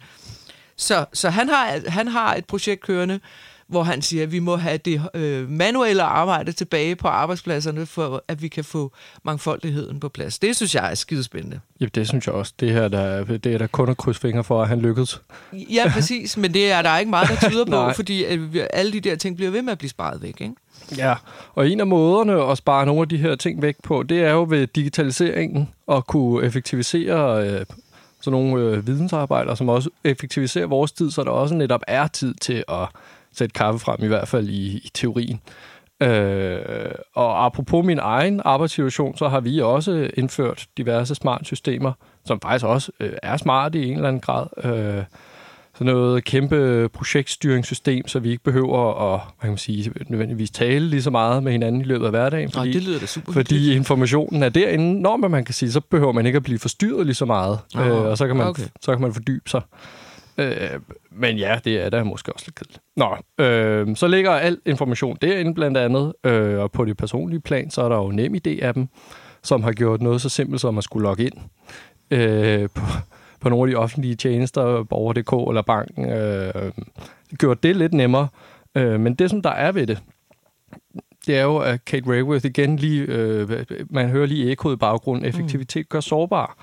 så, 0.78 1.04
så 1.12 1.30
han, 1.30 1.48
har, 1.48 1.80
han 1.90 2.08
har 2.08 2.34
et 2.34 2.44
projekt 2.44 2.80
kørende, 2.82 3.20
hvor 3.68 3.82
han 3.82 4.02
siger, 4.02 4.22
at 4.22 4.32
vi 4.32 4.38
må 4.38 4.56
have 4.56 4.78
det 4.78 5.02
øh, 5.14 5.50
manuelle 5.50 6.02
arbejde 6.02 6.52
tilbage 6.52 6.96
på 6.96 7.08
arbejdspladserne, 7.08 7.86
for 7.86 8.24
at 8.28 8.42
vi 8.42 8.48
kan 8.48 8.64
få 8.64 8.92
mangfoldigheden 9.24 10.00
på 10.00 10.08
plads. 10.08 10.38
Det 10.38 10.56
synes 10.56 10.74
jeg 10.74 10.90
er 10.90 10.94
skidespændende. 10.94 11.60
Ja, 11.80 11.86
det 11.86 12.08
synes 12.08 12.26
jeg 12.26 12.34
også. 12.34 12.52
Det 12.60 12.72
her 12.72 12.88
der, 12.88 13.24
det 13.24 13.46
er 13.46 13.58
der 13.58 13.66
kun 13.66 13.88
at 13.88 13.96
krydse 13.96 14.20
fingre 14.20 14.44
for, 14.44 14.62
at 14.62 14.68
han 14.68 14.80
lykkedes. 14.80 15.22
Ja, 15.52 15.90
præcis, 15.92 16.36
men 16.36 16.54
det 16.54 16.72
er 16.72 16.82
der 16.82 16.98
ikke 16.98 17.10
meget, 17.10 17.28
der 17.28 17.48
tyder 17.50 17.64
på, 17.88 17.92
fordi 17.96 18.24
vi- 18.38 18.62
alle 18.72 18.92
de 18.92 19.00
der 19.00 19.16
ting 19.16 19.36
bliver 19.36 19.50
ved 19.50 19.62
med 19.62 19.72
at 19.72 19.78
blive 19.78 19.90
sparet 19.90 20.22
væk. 20.22 20.40
Ikke? 20.40 20.54
Ja, 20.96 21.14
og 21.54 21.68
en 21.70 21.80
af 21.80 21.86
måderne 21.86 22.50
at 22.52 22.58
spare 22.58 22.86
nogle 22.86 23.02
af 23.02 23.08
de 23.08 23.16
her 23.16 23.36
ting 23.36 23.62
væk 23.62 23.76
på, 23.82 24.02
det 24.02 24.20
er 24.22 24.30
jo 24.30 24.46
ved 24.48 24.66
digitaliseringen 24.66 25.68
at 25.92 26.06
kunne 26.06 26.46
effektivisere 26.46 27.48
øh, 27.48 27.64
sådan 28.28 28.44
nogle 28.44 28.64
øh, 28.64 28.86
vidensarbejder, 28.86 29.54
som 29.54 29.68
også 29.68 29.90
effektiviserer 30.04 30.66
vores 30.66 30.92
tid, 30.92 31.10
så 31.10 31.24
der 31.24 31.30
også 31.30 31.54
netop 31.54 31.82
er 31.86 32.06
tid 32.06 32.34
til 32.34 32.64
at 32.68 32.88
sætte 33.32 33.52
kaffe 33.52 33.78
frem, 33.78 34.04
i 34.04 34.06
hvert 34.06 34.28
fald 34.28 34.48
i, 34.48 34.76
i 34.76 34.90
teorien. 34.94 35.40
Øh, 36.00 36.94
og 37.14 37.44
apropos 37.44 37.86
min 37.86 37.98
egen 37.98 38.40
arbejdssituation, 38.44 39.16
så 39.16 39.28
har 39.28 39.40
vi 39.40 39.60
også 39.60 40.10
indført 40.14 40.66
diverse 40.76 41.14
smart 41.14 41.46
systemer, 41.46 41.92
som 42.24 42.40
faktisk 42.40 42.64
også 42.64 42.92
øh, 43.00 43.12
er 43.22 43.36
smarte 43.36 43.80
i 43.80 43.88
en 43.88 43.94
eller 43.94 44.08
anden 44.08 44.20
grad. 44.20 44.46
Øh, 44.64 45.04
sådan 45.78 45.92
noget 45.92 46.24
kæmpe 46.24 46.88
projektstyringssystem, 46.88 48.08
så 48.08 48.18
vi 48.18 48.30
ikke 48.30 48.42
behøver 48.42 49.14
at 49.14 49.20
hvad 49.20 49.40
kan 49.40 49.50
man 49.50 49.58
sige, 49.58 49.92
nødvendigvis 50.08 50.50
tale 50.50 50.88
lige 50.88 51.02
så 51.02 51.10
meget 51.10 51.42
med 51.42 51.52
hinanden 51.52 51.80
i 51.80 51.84
løbet 51.84 52.04
af 52.04 52.12
hverdagen. 52.12 52.50
Fordi, 52.50 52.72
det 52.72 52.82
lyder 52.82 52.98
da 52.98 53.06
super 53.06 53.32
fordi 53.32 53.74
informationen 53.74 54.42
er 54.42 54.48
derinde. 54.48 55.00
Når 55.00 55.16
man, 55.16 55.30
man 55.30 55.44
kan 55.44 55.54
sige, 55.54 55.72
så 55.72 55.80
behøver 55.80 56.12
man 56.12 56.26
ikke 56.26 56.36
at 56.36 56.42
blive 56.42 56.58
forstyrret 56.58 57.06
lige 57.06 57.14
så 57.14 57.24
meget. 57.24 57.58
Nå, 57.74 57.82
øh, 57.82 58.02
og 58.02 58.18
så 58.18 58.26
kan, 58.26 58.36
man, 58.36 58.46
okay. 58.46 58.62
så 58.80 58.92
kan 58.92 59.02
man 59.02 59.12
fordybe 59.12 59.50
sig. 59.50 59.62
Øh, 60.38 60.54
men 61.10 61.36
ja, 61.36 61.58
det 61.64 61.84
er 61.84 61.90
da 61.90 62.04
måske 62.04 62.32
også 62.32 62.46
lidt 62.46 62.54
kedeligt. 62.54 62.80
Nå, 62.96 63.44
øh, 63.44 63.96
så 63.96 64.08
ligger 64.08 64.30
al 64.30 64.58
information 64.66 65.18
derinde 65.22 65.54
blandt 65.54 65.76
andet, 65.76 66.12
øh, 66.24 66.58
og 66.58 66.72
på 66.72 66.84
det 66.84 66.96
personlige 66.96 67.40
plan, 67.40 67.70
så 67.70 67.82
er 67.82 67.88
der 67.88 67.96
jo 67.96 68.10
NemID-appen, 68.10 68.86
som 69.42 69.62
har 69.62 69.72
gjort 69.72 70.02
noget 70.02 70.20
så 70.20 70.28
simpelt 70.28 70.60
som 70.60 70.78
at 70.78 70.84
skulle 70.84 71.02
logge 71.02 71.24
ind 71.24 71.34
øh, 72.10 72.68
på, 72.74 72.82
på 73.40 73.48
nogle 73.48 73.70
af 73.70 73.74
de 73.74 73.80
offentlige 73.82 74.14
tjenester, 74.14 74.82
Borger.dk 74.82 75.48
eller 75.50 75.62
banken. 75.62 76.10
Øh, 76.10 76.72
gjort 77.38 77.62
det 77.62 77.76
lidt 77.76 77.94
nemmere. 77.94 78.28
Øh, 78.74 79.00
men 79.00 79.14
det, 79.14 79.30
som 79.30 79.42
der 79.42 79.50
er 79.50 79.72
ved 79.72 79.86
det, 79.86 79.98
det 81.26 81.36
er 81.36 81.42
jo, 81.42 81.56
at 81.56 81.84
Kate 81.84 82.10
Rayworth 82.10 82.46
igen 82.46 82.76
lige, 82.76 83.02
øh, 83.02 83.64
man 83.90 84.08
hører 84.08 84.26
lige 84.26 84.50
ekkoet 84.50 84.74
i 84.74 84.76
baggrunden, 84.76 85.24
effektivitet 85.24 85.88
gør 85.88 86.00
sårbar. 86.00 86.56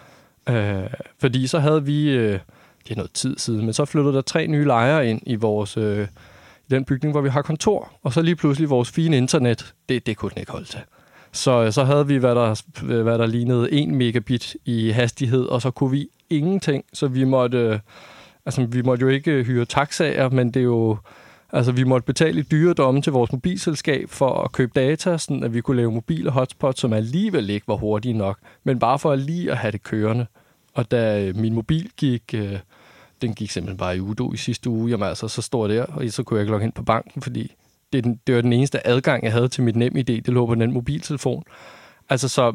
Øh, 0.49 0.83
fordi 1.19 1.47
så 1.47 1.59
havde 1.59 1.85
vi, 1.85 2.09
øh, 2.09 2.39
det 2.83 2.91
er 2.91 2.95
noget 2.95 3.11
tid 3.11 3.37
siden, 3.37 3.65
men 3.65 3.73
så 3.73 3.85
flyttede 3.85 4.15
der 4.15 4.21
tre 4.21 4.47
nye 4.47 4.65
lejere 4.65 5.09
ind 5.09 5.21
i 5.25 5.35
vores, 5.35 5.77
øh, 5.77 6.07
i 6.67 6.71
den 6.71 6.85
bygning, 6.85 7.11
hvor 7.11 7.21
vi 7.21 7.29
har 7.29 7.41
kontor. 7.41 7.91
Og 8.03 8.13
så 8.13 8.21
lige 8.21 8.35
pludselig 8.35 8.69
vores 8.69 8.91
fine 8.91 9.17
internet, 9.17 9.73
det, 9.89 10.05
det 10.05 10.17
kunne 10.17 10.29
den 10.29 10.39
ikke 10.39 10.51
holde 10.51 10.65
til. 10.65 10.79
Så, 11.31 11.71
så 11.71 11.83
havde 11.83 12.07
vi, 12.07 12.15
hvad 12.17 12.35
der, 12.35 12.61
hvad 13.03 13.17
der 13.17 13.25
lignede 13.25 13.71
1 13.71 13.89
megabit 13.89 14.55
i 14.65 14.89
hastighed, 14.89 15.45
og 15.45 15.61
så 15.61 15.71
kunne 15.71 15.91
vi 15.91 16.07
ingenting. 16.29 16.83
Så 16.93 17.07
vi 17.07 17.23
måtte, 17.23 17.57
øh, 17.57 17.79
altså, 18.45 18.65
vi 18.65 18.81
måtte 18.81 19.01
jo 19.01 19.07
ikke 19.07 19.43
hyre 19.43 19.65
taxaer, 19.65 20.29
men 20.29 20.51
det 20.51 20.59
er 20.59 20.63
jo, 20.63 20.97
altså, 21.53 21.71
vi 21.71 21.83
måtte 21.83 22.05
betale 22.05 22.39
i 22.39 22.43
dyre 22.43 22.73
domme 22.73 23.01
til 23.01 23.13
vores 23.13 23.31
mobilselskab 23.31 24.09
for 24.09 24.29
at 24.29 24.51
købe 24.51 24.71
data, 24.75 25.17
sådan 25.17 25.43
at 25.43 25.53
vi 25.53 25.61
kunne 25.61 25.77
lave 25.77 25.91
mobile 25.91 26.29
hotspots, 26.29 26.79
som 26.79 26.93
alligevel 26.93 27.49
ikke 27.49 27.67
var 27.67 27.75
hurtige 27.75 28.13
nok, 28.13 28.37
men 28.63 28.79
bare 28.79 28.99
for 28.99 29.15
lige 29.15 29.51
at 29.51 29.57
have 29.57 29.71
det 29.71 29.83
kørende. 29.83 30.25
Og 30.73 30.91
da 30.91 31.25
øh, 31.25 31.35
min 31.35 31.53
mobil 31.53 31.89
gik, 31.97 32.23
øh, 32.33 32.59
den 33.21 33.33
gik 33.33 33.51
simpelthen 33.51 33.77
bare 33.77 33.97
i 33.97 33.99
udo 33.99 34.33
i 34.33 34.37
sidste 34.37 34.69
uge, 34.69 34.89
jamen 34.89 35.07
altså, 35.07 35.27
så 35.27 35.41
står 35.41 35.67
der, 35.67 35.83
og 35.83 36.03
så 36.09 36.23
kunne 36.23 36.37
jeg 36.37 36.43
ikke 36.43 36.51
logge 36.51 36.65
ind 36.65 36.73
på 36.73 36.83
banken, 36.83 37.21
fordi 37.21 37.55
det, 37.93 37.97
er 37.97 38.01
den, 38.01 38.19
det 38.27 38.35
var 38.35 38.41
den 38.41 38.53
eneste 38.53 38.87
adgang, 38.87 39.23
jeg 39.23 39.31
havde 39.31 39.47
til 39.47 39.63
mit 39.63 39.75
nem 39.75 39.95
idé, 39.97 40.01
det 40.01 40.27
lå 40.27 40.45
på 40.45 40.55
den 40.55 40.71
mobiltelefon. 40.71 41.43
Altså 42.09 42.27
så, 42.27 42.53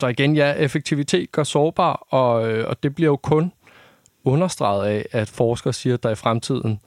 så 0.00 0.06
igen, 0.06 0.36
ja, 0.36 0.52
effektivitet 0.52 1.32
gør 1.32 1.42
sårbar, 1.42 2.06
og, 2.10 2.50
øh, 2.50 2.68
og 2.68 2.82
det 2.82 2.94
bliver 2.94 3.10
jo 3.10 3.16
kun 3.16 3.52
understreget 4.24 4.86
af, 4.86 5.06
at 5.12 5.28
forskere 5.28 5.72
siger, 5.72 5.94
at 5.94 6.02
der 6.02 6.10
i 6.10 6.14
fremtiden, 6.14 6.80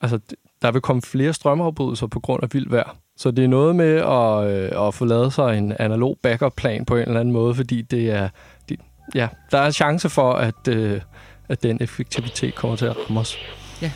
altså 0.00 0.18
der 0.62 0.70
vil 0.70 0.80
komme 0.80 1.02
flere 1.02 1.32
strømafbrydelser 1.32 2.06
på 2.06 2.20
grund 2.20 2.42
af 2.42 2.48
vildt 2.52 2.72
vejr. 2.72 2.96
Så 3.16 3.30
det 3.30 3.44
er 3.44 3.48
noget 3.48 3.76
med 3.76 3.96
at, 3.96 4.72
øh, 4.74 4.86
at 4.86 4.94
få 4.94 5.04
lavet 5.04 5.32
sig 5.32 5.58
en 5.58 5.72
analog 5.78 6.18
backup-plan 6.22 6.84
på 6.84 6.96
en 6.96 7.02
eller 7.02 7.20
anden 7.20 7.32
måde, 7.32 7.54
fordi 7.54 7.82
det 7.82 8.10
er, 8.10 8.28
det, 8.68 8.80
ja, 9.14 9.28
der 9.50 9.58
er 9.58 9.70
chance 9.70 10.08
for, 10.08 10.32
at, 10.32 10.68
øh, 10.68 11.00
at 11.48 11.62
den 11.62 11.78
effektivitet 11.80 12.54
kommer 12.54 12.76
til 12.76 12.86
at 12.86 12.96
ramme 12.96 13.20
os. 13.20 13.36
Ja. 13.82 13.92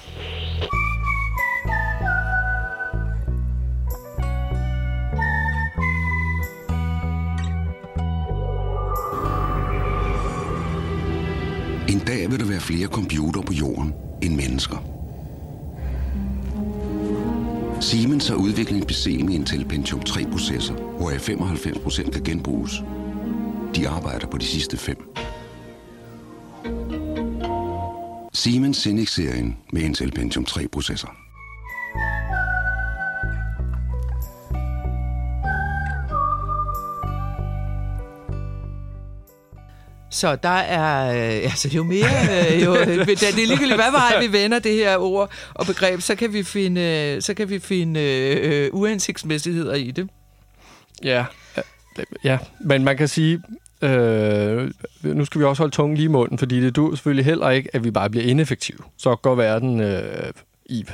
En 11.93 11.99
dag 11.99 12.31
vil 12.31 12.41
der 12.41 12.47
være 12.47 12.61
flere 12.61 12.89
computer 12.89 13.43
på 13.43 13.53
jorden 13.53 13.95
end 14.23 14.37
mennesker. 14.37 14.77
Siemens 17.81 18.29
har 18.29 18.37
udviklet 18.37 18.79
en 18.81 18.87
PC 18.87 19.21
med 19.25 19.35
Intel 19.35 19.65
Pentium 19.65 20.01
3-processor, 20.09 20.75
hvoraf 20.75 21.29
95% 21.29 22.11
kan 22.11 22.25
genbruges. 22.25 22.73
De 23.77 23.89
arbejder 23.89 24.27
på 24.27 24.39
de 24.39 24.45
sidste 24.45 24.77
fem. 24.77 25.15
Siemens 28.33 28.77
Zenix-serien 28.77 29.57
med 29.73 29.83
Intel 29.83 30.13
Pentium 30.13 30.45
3-processor. 30.49 31.32
Så 40.23 40.37
der 40.37 40.49
er, 40.49 41.11
øh, 41.11 41.43
altså 41.43 41.69
jo 41.69 41.83
mere, 41.83 42.55
øh, 42.55 42.63
jo, 42.63 42.77
øh, 42.77 43.07
det 43.07 43.23
er 43.23 43.37
ligegyldigt, 43.37 43.75
hvad 43.75 43.91
vej 43.91 44.21
vi 44.21 44.33
vender 44.33 44.59
det 44.59 44.75
her 44.75 44.97
ord 44.97 45.33
og 45.55 45.67
begreb, 45.67 46.01
så 46.01 46.15
kan 46.15 46.33
vi 46.33 46.43
finde, 46.43 46.81
øh, 46.81 47.23
så 47.23 47.35
kan 47.35 47.49
vi 47.49 47.59
finde 47.59 48.01
øh, 48.01 48.69
uhensigtsmæssigheder 48.73 49.75
i 49.75 49.91
det. 49.91 50.09
Ja, 51.05 51.25
øh, 51.59 52.05
ja, 52.25 52.39
men 52.61 52.85
man 52.85 52.97
kan 52.97 53.09
sige, 53.09 53.43
øh, 53.83 54.71
nu 55.03 55.25
skal 55.25 55.41
vi 55.41 55.45
også 55.45 55.63
holde 55.63 55.75
tungen 55.75 55.97
lige 55.97 56.05
i 56.05 56.09
munden, 56.09 56.39
fordi 56.39 56.61
det 56.61 56.77
du 56.77 56.97
selvfølgelig 56.97 57.25
heller 57.25 57.51
ikke, 57.51 57.77
at 57.77 57.85
vi 57.85 57.91
bare 57.91 58.11
bliver 58.11 58.25
ineffektive. 58.25 58.79
Så 58.99 59.17
går 59.17 59.35
verden 59.35 59.81
øh, 59.81 60.33
i, 60.67 60.85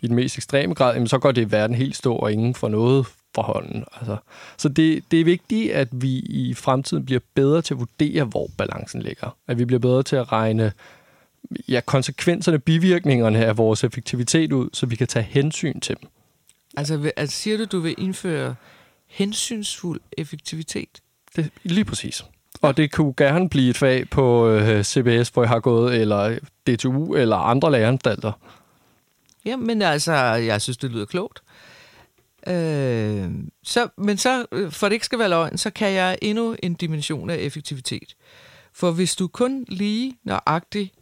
i 0.00 0.06
den 0.06 0.16
mest 0.16 0.36
ekstreme 0.36 0.74
grad, 0.74 0.94
jamen, 0.94 1.08
så 1.08 1.18
går 1.18 1.32
det 1.32 1.52
verden 1.52 1.76
helt 1.76 1.96
stå, 1.96 2.14
og 2.14 2.32
ingen 2.32 2.54
får 2.54 2.68
noget 2.68 3.06
for 3.34 3.42
hånden. 3.42 3.84
Altså, 3.96 4.16
så 4.56 4.68
det, 4.68 5.04
det 5.10 5.20
er 5.20 5.24
vigtigt, 5.24 5.72
at 5.72 5.88
vi 5.92 6.18
i 6.18 6.54
fremtiden 6.54 7.04
bliver 7.04 7.20
bedre 7.34 7.62
til 7.62 7.74
at 7.74 7.80
vurdere, 7.80 8.24
hvor 8.24 8.48
balancen 8.58 9.02
ligger. 9.02 9.36
At 9.48 9.58
vi 9.58 9.64
bliver 9.64 9.80
bedre 9.80 10.02
til 10.02 10.16
at 10.16 10.32
regne 10.32 10.72
ja, 11.68 11.80
konsekvenserne, 11.86 12.58
bivirkningerne 12.58 13.46
af 13.46 13.58
vores 13.58 13.84
effektivitet 13.84 14.52
ud, 14.52 14.68
så 14.72 14.86
vi 14.86 14.96
kan 14.96 15.06
tage 15.06 15.22
hensyn 15.22 15.80
til 15.80 15.96
dem. 16.00 16.08
Altså, 16.76 17.12
altså 17.16 17.36
siger 17.36 17.56
du, 17.56 17.64
du 17.64 17.80
vil 17.80 17.94
indføre 17.98 18.54
hensynsfuld 19.06 20.00
effektivitet? 20.18 21.00
Det, 21.36 21.50
lige 21.62 21.84
præcis. 21.84 22.24
Og 22.62 22.76
det 22.76 22.92
kunne 22.92 23.14
gerne 23.16 23.48
blive 23.48 23.70
et 23.70 23.76
fag 23.76 24.08
på 24.10 24.48
øh, 24.48 24.84
CBS, 24.84 25.28
hvor 25.28 25.42
jeg 25.42 25.48
har 25.48 25.60
gået, 25.60 26.00
eller 26.00 26.38
DTU, 26.66 27.14
eller 27.14 27.36
andre 27.36 27.72
læreanstalter. 27.72 28.32
Jamen 29.44 29.82
altså, 29.82 30.12
jeg 30.22 30.62
synes, 30.62 30.76
det 30.76 30.90
lyder 30.90 31.04
klogt. 31.04 31.42
Øh, 32.46 33.30
så, 33.62 33.88
men 33.98 34.18
så, 34.18 34.46
øh, 34.52 34.72
for 34.72 34.88
det 34.88 34.92
ikke 34.92 35.06
skal 35.06 35.18
være 35.18 35.28
løgn, 35.28 35.58
så 35.58 35.70
kan 35.70 35.92
jeg 35.92 36.18
endnu 36.22 36.56
en 36.62 36.74
dimension 36.74 37.30
af 37.30 37.36
effektivitet. 37.36 38.16
For 38.72 38.90
hvis 38.90 39.16
du 39.16 39.28
kun 39.28 39.64
lige 39.68 40.16
nøjagtigt 40.24 40.94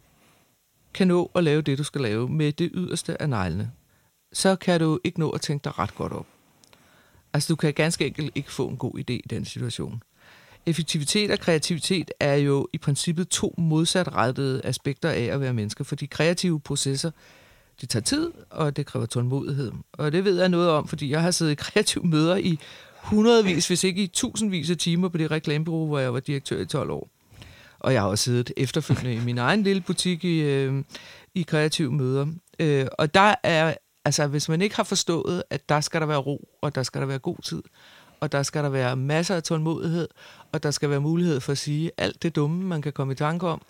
kan 0.93 1.07
nå 1.07 1.31
at 1.35 1.43
lave 1.43 1.61
det, 1.61 1.77
du 1.77 1.83
skal 1.83 2.01
lave 2.01 2.29
med 2.29 2.51
det 2.51 2.71
yderste 2.73 3.21
af 3.21 3.29
neglene, 3.29 3.71
så 4.33 4.55
kan 4.55 4.79
du 4.79 4.99
ikke 5.03 5.19
nå 5.19 5.29
at 5.29 5.41
tænke 5.41 5.63
dig 5.63 5.79
ret 5.79 5.95
godt 5.95 6.13
op. 6.13 6.25
Altså, 7.33 7.53
du 7.53 7.55
kan 7.55 7.73
ganske 7.73 8.05
enkelt 8.05 8.31
ikke 8.35 8.51
få 8.51 8.67
en 8.67 8.77
god 8.77 8.99
idé 8.99 9.13
i 9.13 9.27
den 9.29 9.45
situation. 9.45 10.03
Effektivitet 10.65 11.31
og 11.31 11.39
kreativitet 11.39 12.11
er 12.19 12.35
jo 12.35 12.67
i 12.73 12.77
princippet 12.77 13.29
to 13.29 13.55
modsatrettede 13.57 14.61
aspekter 14.65 15.09
af 15.09 15.23
at 15.23 15.41
være 15.41 15.53
mennesker, 15.53 15.83
for 15.83 15.95
de 15.95 16.07
kreative 16.07 16.59
processer, 16.59 17.11
det 17.81 17.89
tager 17.89 18.03
tid, 18.03 18.31
og 18.49 18.75
det 18.75 18.85
kræver 18.85 19.05
tålmodighed. 19.05 19.71
Og 19.93 20.11
det 20.11 20.25
ved 20.25 20.39
jeg 20.39 20.49
noget 20.49 20.69
om, 20.69 20.87
fordi 20.87 21.11
jeg 21.11 21.21
har 21.21 21.31
siddet 21.31 21.51
i 21.51 21.55
kreative 21.55 22.03
møder 22.03 22.35
i 22.35 22.59
hundredvis, 23.01 23.67
hvis 23.67 23.83
ikke 23.83 24.03
i 24.03 24.07
tusindvis 24.07 24.69
af 24.69 24.77
timer 24.77 25.09
på 25.09 25.17
det 25.17 25.31
reklamebureau, 25.31 25.87
hvor 25.87 25.99
jeg 25.99 26.13
var 26.13 26.19
direktør 26.19 26.59
i 26.59 26.65
12 26.65 26.91
år. 26.91 27.09
Og 27.79 27.93
jeg 27.93 28.01
har 28.01 28.09
også 28.09 28.23
siddet 28.23 28.51
efterfølgende 28.57 29.13
i 29.13 29.25
min 29.25 29.37
egen 29.37 29.63
lille 29.63 29.81
butik 29.81 30.23
i, 30.23 30.39
øh, 30.41 30.83
i 31.35 31.41
kreative 31.41 31.91
møder. 31.91 32.27
Øh, 32.59 32.87
og 32.97 33.13
der 33.13 33.35
er, 33.43 33.73
altså 34.05 34.27
hvis 34.27 34.49
man 34.49 34.61
ikke 34.61 34.75
har 34.75 34.83
forstået, 34.83 35.43
at 35.49 35.69
der 35.69 35.81
skal 35.81 36.01
der 36.01 36.07
være 36.07 36.17
ro, 36.17 36.47
og 36.61 36.75
der 36.75 36.83
skal 36.83 37.01
der 37.01 37.07
være 37.07 37.19
god 37.19 37.37
tid, 37.43 37.63
og 38.19 38.31
der 38.31 38.43
skal 38.43 38.63
der 38.63 38.69
være 38.69 38.95
masser 38.95 39.35
af 39.35 39.43
tålmodighed, 39.43 40.07
og 40.51 40.63
der 40.63 40.71
skal 40.71 40.89
være 40.89 41.01
mulighed 41.01 41.39
for 41.39 41.51
at 41.51 41.57
sige 41.57 41.91
alt 41.97 42.23
det 42.23 42.35
dumme, 42.35 42.63
man 42.63 42.81
kan 42.81 42.93
komme 42.93 43.13
i 43.13 43.15
tanke 43.15 43.47
om. 43.47 43.61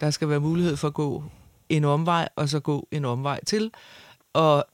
Der 0.00 0.10
skal 0.10 0.28
være 0.28 0.40
mulighed 0.40 0.76
for 0.76 0.88
at 0.88 0.94
gå 0.94 1.24
en 1.68 1.84
omvej, 1.84 2.28
og 2.36 2.48
så 2.48 2.60
gå 2.60 2.88
en 2.90 3.04
omvej 3.04 3.44
til. 3.44 3.70
Og 4.32 4.64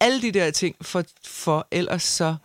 alle 0.00 0.22
de 0.22 0.32
der 0.32 0.50
ting, 0.50 0.76
for, 0.80 1.04
for 1.24 1.68
ellers 1.70 2.02
så 2.02 2.36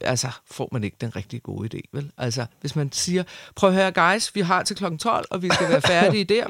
altså, 0.00 0.28
får 0.50 0.68
man 0.72 0.84
ikke 0.84 0.96
den 1.00 1.16
rigtig 1.16 1.42
gode 1.42 1.68
idé, 1.74 1.80
vel? 1.92 2.10
Altså, 2.18 2.46
hvis 2.60 2.76
man 2.76 2.92
siger, 2.92 3.22
prøv 3.54 3.70
at 3.70 3.76
høre, 3.76 3.92
guys, 3.92 4.34
vi 4.34 4.40
har 4.40 4.62
til 4.62 4.76
klokken 4.76 4.98
12, 4.98 5.26
og 5.30 5.42
vi 5.42 5.50
skal 5.54 5.68
være 5.68 5.82
færdige 5.82 6.24
der, 6.34 6.46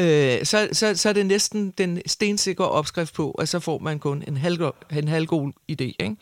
øh, 0.00 0.46
så, 0.46 0.68
så, 0.72 0.96
så 0.96 1.08
er 1.08 1.12
det 1.12 1.26
næsten 1.26 1.70
den 1.78 2.02
stensikre 2.06 2.68
opskrift 2.68 3.14
på, 3.14 3.30
at 3.30 3.48
så 3.48 3.60
får 3.60 3.78
man 3.78 3.98
kun 3.98 4.24
en 4.26 4.36
halv, 4.36 4.62
en 4.92 5.08
halv 5.08 5.26
god 5.26 5.52
idé, 5.72 5.94
ikke? 6.00 6.16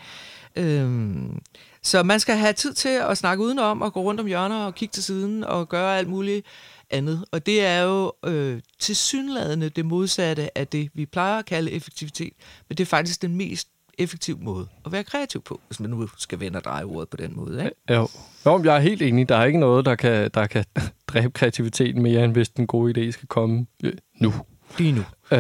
Øhm, 0.56 1.40
så 1.82 2.02
man 2.02 2.20
skal 2.20 2.36
have 2.36 2.52
tid 2.52 2.74
til 2.74 2.88
at 2.88 3.18
snakke 3.18 3.44
udenom 3.44 3.82
og 3.82 3.92
gå 3.92 4.02
rundt 4.02 4.20
om 4.20 4.26
hjørner 4.26 4.64
og 4.64 4.74
kigge 4.74 4.92
til 4.92 5.04
siden 5.04 5.44
og 5.44 5.68
gøre 5.68 5.98
alt 5.98 6.08
muligt 6.08 6.46
andet. 6.90 7.24
Og 7.32 7.46
det 7.46 7.64
er 7.64 7.82
jo 7.82 8.12
øh, 8.26 8.60
tilsyneladende 8.78 9.68
det 9.68 9.86
modsatte 9.86 10.58
af 10.58 10.66
det, 10.68 10.90
vi 10.94 11.06
plejer 11.06 11.38
at 11.38 11.46
kalde 11.46 11.70
effektivitet. 11.70 12.32
Men 12.68 12.78
det 12.78 12.84
er 12.84 12.88
faktisk 12.88 13.22
den 13.22 13.36
mest 13.36 13.68
effektive 13.98 14.38
måde 14.40 14.66
at 14.86 14.92
være 14.92 15.04
kreativ 15.04 15.42
på, 15.42 15.60
hvis 15.66 15.80
man 15.80 15.90
nu 15.90 16.08
skal 16.18 16.40
vende 16.40 16.56
og 16.56 16.64
dreje 16.64 16.84
ordet 16.84 17.08
på 17.08 17.16
den 17.16 17.36
måde. 17.36 17.64
Ikke? 17.64 17.76
Jo. 17.90 18.08
jo, 18.46 18.64
jeg 18.64 18.76
er 18.76 18.80
helt 18.80 19.02
enig. 19.02 19.28
Der 19.28 19.36
er 19.36 19.44
ikke 19.44 19.58
noget, 19.58 19.84
der 19.84 19.94
kan, 19.94 20.30
der 20.34 20.46
kan 20.46 20.64
dræbe 21.08 21.30
kreativiteten 21.30 22.02
mere, 22.02 22.24
end 22.24 22.32
hvis 22.32 22.48
den 22.48 22.66
gode 22.66 23.08
idé 23.08 23.10
skal 23.10 23.28
komme 23.28 23.66
øh, 23.84 23.92
nu. 24.20 24.32
Lige 24.78 24.92
nu. 24.92 25.02
Øh, 25.30 25.38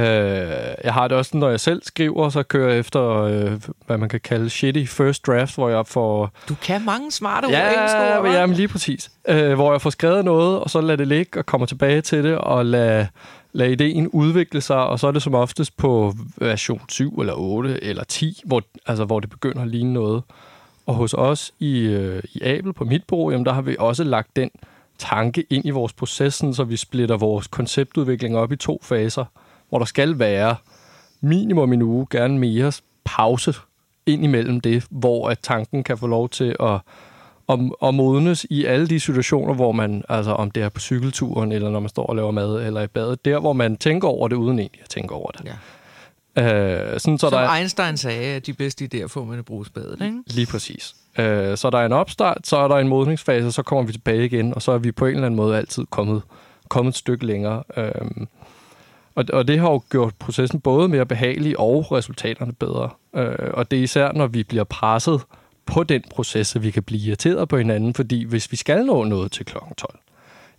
jeg 0.84 0.92
har 0.94 1.08
det 1.08 1.16
også, 1.16 1.36
når 1.36 1.48
jeg 1.48 1.60
selv 1.60 1.82
skriver, 1.84 2.28
så 2.28 2.42
kører 2.42 2.70
jeg 2.70 2.78
efter, 2.78 3.10
øh, 3.10 3.60
hvad 3.86 3.98
man 3.98 4.08
kan 4.08 4.20
kalde 4.20 4.50
shitty 4.50 4.84
first 4.84 5.26
draft, 5.26 5.54
hvor 5.54 5.68
jeg 5.68 5.86
får... 5.86 6.30
Du 6.48 6.54
kan 6.62 6.84
mange 6.84 7.10
smarte 7.10 7.48
ja, 7.50 8.20
ord, 8.20 8.26
ja, 8.26 8.46
men 8.46 8.56
lige 8.56 8.68
præcis. 8.68 9.10
Øh, 9.28 9.54
hvor 9.54 9.72
jeg 9.72 9.80
får 9.80 9.90
skrevet 9.90 10.24
noget, 10.24 10.60
og 10.60 10.70
så 10.70 10.80
lader 10.80 10.96
det 10.96 11.08
ligge 11.08 11.38
og 11.38 11.46
kommer 11.46 11.66
tilbage 11.66 12.00
til 12.00 12.24
det, 12.24 12.38
og 12.38 12.66
lad, 12.66 13.06
lad 13.52 13.70
ideen 13.70 14.08
udvikle 14.08 14.60
sig, 14.60 14.76
og 14.76 15.00
så 15.00 15.06
er 15.06 15.10
det 15.10 15.22
som 15.22 15.34
oftest 15.34 15.76
på 15.76 16.14
version 16.36 16.80
7 16.88 17.18
eller 17.20 17.34
8 17.34 17.84
eller 17.84 18.04
10, 18.04 18.42
hvor, 18.44 18.62
altså, 18.86 19.04
hvor 19.04 19.20
det 19.20 19.30
begynder 19.30 19.62
at 19.62 19.68
ligne 19.68 19.92
noget. 19.92 20.22
Og 20.86 20.94
hos 20.94 21.14
os 21.14 21.52
i, 21.58 21.80
øh, 21.80 22.22
i 22.32 22.42
Abel 22.42 22.72
på 22.72 22.84
mit 22.84 23.04
bureau, 23.04 23.30
jamen, 23.30 23.46
der 23.46 23.52
har 23.52 23.62
vi 23.62 23.76
også 23.78 24.04
lagt 24.04 24.36
den 24.36 24.50
tanke 24.98 25.46
ind 25.50 25.64
i 25.66 25.70
vores 25.70 25.92
proces, 25.92 26.34
så 26.34 26.64
vi 26.64 26.76
splitter 26.76 27.16
vores 27.16 27.46
konceptudvikling 27.46 28.36
op 28.36 28.52
i 28.52 28.56
to 28.56 28.80
faser 28.82 29.24
hvor 29.74 29.78
der 29.78 29.84
skal 29.84 30.18
være 30.18 30.56
minimum 31.20 31.72
en 31.72 31.82
uge, 31.82 32.06
gerne 32.10 32.38
mere 32.38 32.72
pause 33.04 33.54
ind 34.06 34.24
imellem 34.24 34.60
det, 34.60 34.86
hvor 34.90 35.28
at 35.28 35.38
tanken 35.42 35.84
kan 35.84 35.98
få 35.98 36.06
lov 36.06 36.28
til 36.28 36.56
at, 36.60 36.80
at, 37.48 37.58
at 37.82 37.94
modnes 37.94 38.46
i 38.50 38.64
alle 38.64 38.88
de 38.88 39.00
situationer, 39.00 39.54
hvor 39.54 39.72
man, 39.72 40.02
altså 40.08 40.30
om 40.30 40.50
det 40.50 40.62
er 40.62 40.68
på 40.68 40.80
cykelturen, 40.80 41.52
eller 41.52 41.70
når 41.70 41.80
man 41.80 41.88
står 41.88 42.06
og 42.06 42.16
laver 42.16 42.30
mad, 42.30 42.66
eller 42.66 42.82
i 42.82 42.86
badet, 42.86 43.24
der 43.24 43.38
hvor 43.38 43.52
man 43.52 43.76
tænker 43.76 44.08
over 44.08 44.28
det, 44.28 44.36
uden 44.36 44.58
egentlig 44.58 44.82
at 44.82 44.88
tænke 44.88 45.14
over 45.14 45.30
det. 45.30 45.52
Ja. 46.36 46.92
Øh, 46.92 47.00
sådan, 47.00 47.18
så 47.18 47.26
Som 47.26 47.32
der 47.32 47.38
er, 47.38 47.58
Einstein 47.58 47.96
sagde, 47.96 48.34
at 48.34 48.46
de 48.46 48.52
bedste 48.52 48.88
idéer 48.94 49.06
får 49.06 49.24
man 49.24 49.38
i 49.38 49.42
brugsbadet, 49.42 50.02
ikke? 50.02 50.22
Lige 50.26 50.46
præcis. 50.46 50.94
Øh, 51.18 51.56
så 51.56 51.70
der 51.70 51.78
er 51.78 51.86
en 51.86 51.92
opstart, 51.92 52.46
så 52.46 52.56
er 52.56 52.68
der 52.68 52.76
en 52.76 52.88
modningsfase, 52.88 53.52
så 53.52 53.62
kommer 53.62 53.84
vi 53.84 53.92
tilbage 53.92 54.24
igen, 54.24 54.54
og 54.54 54.62
så 54.62 54.72
er 54.72 54.78
vi 54.78 54.92
på 54.92 55.06
en 55.06 55.14
eller 55.14 55.26
anden 55.26 55.36
måde 55.36 55.56
altid 55.56 55.86
kommet, 55.90 56.22
kommet 56.68 56.92
et 56.92 56.98
stykke 56.98 57.26
længere. 57.26 57.62
Øh, 57.76 58.26
og, 59.14 59.24
og 59.32 59.48
det 59.48 59.58
har 59.58 59.70
jo 59.70 59.82
gjort 59.90 60.14
processen 60.14 60.60
både 60.60 60.88
mere 60.88 61.06
behagelig 61.06 61.58
og 61.58 61.92
resultaterne 61.92 62.52
bedre. 62.52 62.90
Øh, 63.16 63.50
og 63.54 63.70
det 63.70 63.78
er 63.78 63.82
især, 63.82 64.12
når 64.12 64.26
vi 64.26 64.42
bliver 64.42 64.64
presset 64.64 65.20
på 65.66 65.82
den 65.82 66.02
proces, 66.10 66.56
at 66.56 66.62
vi 66.62 66.70
kan 66.70 66.82
blive 66.82 67.00
irriteret 67.00 67.48
på 67.48 67.56
hinanden, 67.58 67.94
fordi 67.94 68.24
hvis 68.24 68.52
vi 68.52 68.56
skal 68.56 68.86
nå 68.86 69.04
noget 69.04 69.32
til 69.32 69.46
kl. 69.46 69.56
12, 69.76 69.98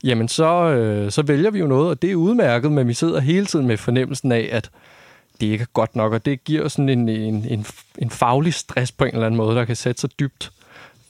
jamen 0.04 0.28
så, 0.28 0.70
øh, 0.70 1.12
så 1.12 1.22
vælger 1.22 1.52
vi 1.52 1.60
jo 1.60 1.68
noget, 1.68 1.90
og 1.90 2.02
det 2.02 2.12
er 2.12 2.16
udmærket, 2.16 2.72
men 2.72 2.88
vi 2.88 2.94
sidder 2.94 3.20
hele 3.20 3.46
tiden 3.46 3.68
med 3.68 3.78
fornemmelsen 3.78 4.32
af, 4.32 4.50
at 4.52 4.70
det 5.42 5.48
ikke 5.48 5.62
er 5.62 5.74
godt 5.74 5.96
nok, 5.96 6.14
og 6.14 6.26
det 6.26 6.44
giver 6.44 6.68
sådan 6.68 6.90
en, 6.90 7.10
en, 7.10 7.46
en, 7.46 7.66
en 7.98 8.10
faglig 8.10 8.54
stress 8.54 8.92
på 8.92 9.04
en 9.04 9.14
eller 9.14 9.26
anden 9.26 9.38
måde, 9.38 9.56
der 9.56 9.66
kan 9.66 9.76
sætte 9.76 10.02
sig 10.02 10.20
dybt, 10.20 10.52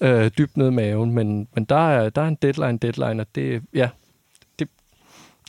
øh, 0.02 0.32
dybt 0.38 0.58
ned 0.58 0.68
i 0.68 0.72
maven. 0.72 1.12
Men, 1.12 1.48
men 1.54 1.66
der, 1.66 1.90
er, 1.90 2.10
der 2.10 2.22
er 2.22 2.28
en 2.28 2.38
deadline, 2.42 2.78
deadline, 2.78 3.22
og 3.22 3.28
det, 3.36 3.64
ja, 3.74 3.90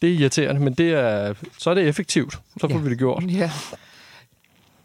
det 0.03 0.11
er 0.11 0.15
irriterende, 0.15 0.61
men 0.61 0.75
det 0.75 0.93
er, 0.93 1.35
så 1.59 1.71
er 1.71 1.75
det 1.75 1.89
effektivt. 1.89 2.33
Så 2.33 2.61
får 2.61 2.69
ja. 2.69 2.79
vi 2.79 2.91
det 2.91 2.99
gjort. 2.99 3.25
Ja. 3.29 3.51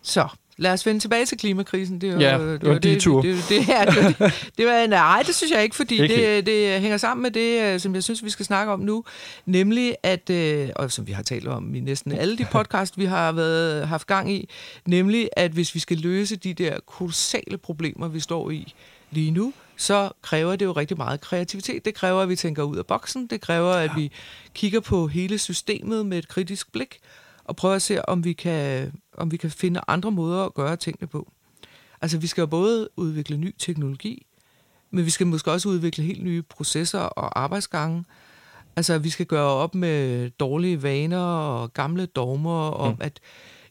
Så, 0.01 0.27
lad 0.57 0.73
os 0.73 0.85
vende 0.85 0.99
tilbage 0.99 1.25
til 1.25 1.37
klimakrisen. 1.37 2.01
Det, 2.01 2.15
var, 2.15 2.21
ja, 2.21 2.37
det, 2.37 2.61
det 2.61 2.69
var 2.69 2.79
det, 2.79 3.01
tur. 3.01 3.21
Det, 3.21 3.35
det, 3.35 3.49
det, 3.49 3.67
ja, 3.67 3.85
det, 3.85 4.19
det, 4.19 4.51
det 4.57 4.65
var, 4.65 4.87
nej, 4.87 5.23
det 5.25 5.35
synes 5.35 5.51
jeg 5.51 5.63
ikke, 5.63 5.75
fordi 5.75 6.01
ikke. 6.01 6.35
Det, 6.37 6.45
det 6.45 6.81
hænger 6.81 6.97
sammen 6.97 7.21
med 7.21 7.31
det, 7.31 7.61
øh, 7.61 7.79
som 7.79 7.95
jeg 7.95 8.03
synes, 8.03 8.23
vi 8.23 8.29
skal 8.29 8.45
snakke 8.45 8.73
om 8.73 8.79
nu. 8.79 9.03
Nemlig, 9.45 9.95
at, 10.03 10.29
øh, 10.29 10.69
og 10.75 10.91
som 10.91 11.07
vi 11.07 11.11
har 11.11 11.23
talt 11.23 11.47
om 11.47 11.75
i 11.75 11.79
næsten 11.79 12.11
alle 12.11 12.37
de 12.37 12.45
podcast, 12.51 12.97
vi 12.97 13.05
har 13.05 13.31
været, 13.31 13.87
haft 13.87 14.07
gang 14.07 14.31
i, 14.31 14.49
nemlig, 14.85 15.29
at 15.37 15.51
hvis 15.51 15.75
vi 15.75 15.79
skal 15.79 15.97
løse 15.97 16.35
de 16.35 16.53
der 16.53 16.79
kolossale 16.85 17.57
problemer, 17.57 18.07
vi 18.07 18.19
står 18.19 18.49
i 18.49 18.73
lige 19.11 19.31
nu, 19.31 19.53
så 19.77 20.09
kræver 20.21 20.55
det 20.55 20.65
jo 20.65 20.71
rigtig 20.71 20.97
meget 20.97 21.21
kreativitet. 21.21 21.85
Det 21.85 21.95
kræver, 21.95 22.21
at 22.21 22.29
vi 22.29 22.35
tænker 22.35 22.63
ud 22.63 22.77
af 22.77 22.85
boksen. 22.85 23.27
Det 23.27 23.41
kræver, 23.41 23.73
at 23.73 23.91
vi 23.95 24.11
kigger 24.53 24.79
på 24.79 25.07
hele 25.07 25.37
systemet 25.37 26.05
med 26.05 26.17
et 26.17 26.27
kritisk 26.27 26.71
blik 26.71 26.99
og 27.51 27.55
prøver 27.55 27.75
at 27.75 27.81
se, 27.81 28.09
om 28.09 28.23
vi 28.23 28.33
kan, 28.33 28.91
om 29.17 29.31
vi 29.31 29.37
kan 29.37 29.51
finde 29.51 29.81
andre 29.87 30.11
måder 30.11 30.45
at 30.45 30.53
gøre 30.53 30.75
tingene 30.75 31.07
på. 31.07 31.31
Altså, 32.01 32.17
vi 32.17 32.27
skal 32.27 32.41
jo 32.41 32.45
både 32.45 32.89
udvikle 32.97 33.37
ny 33.37 33.55
teknologi, 33.57 34.25
men 34.91 35.05
vi 35.05 35.09
skal 35.09 35.27
måske 35.27 35.51
også 35.51 35.69
udvikle 35.69 36.03
helt 36.03 36.23
nye 36.23 36.41
processer 36.41 36.99
og 36.99 37.39
arbejdsgange. 37.39 38.05
Altså, 38.75 38.97
vi 38.97 39.09
skal 39.09 39.25
gøre 39.25 39.47
op 39.47 39.75
med 39.75 40.29
dårlige 40.29 40.83
vaner 40.83 41.23
og 41.23 41.73
gamle 41.73 42.05
dogmer 42.05 42.69
om, 42.69 42.93
mm. 42.93 43.01
at 43.01 43.19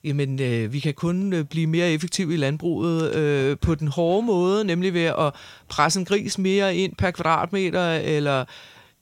jamen, 0.04 0.40
øh, 0.40 0.72
vi 0.72 0.80
kan 0.80 0.94
kun 0.94 1.32
øh, 1.32 1.44
blive 1.44 1.66
mere 1.66 1.90
effektive 1.90 2.34
i 2.34 2.36
landbruget 2.36 3.14
øh, 3.14 3.58
på 3.58 3.74
den 3.74 3.88
hårde 3.88 4.26
måde, 4.26 4.64
nemlig 4.64 4.94
ved 4.94 5.04
at 5.04 5.34
presse 5.68 6.00
en 6.00 6.06
gris 6.06 6.38
mere 6.38 6.76
ind 6.76 6.96
per 6.98 7.10
kvadratmeter, 7.10 7.92
eller 7.92 8.44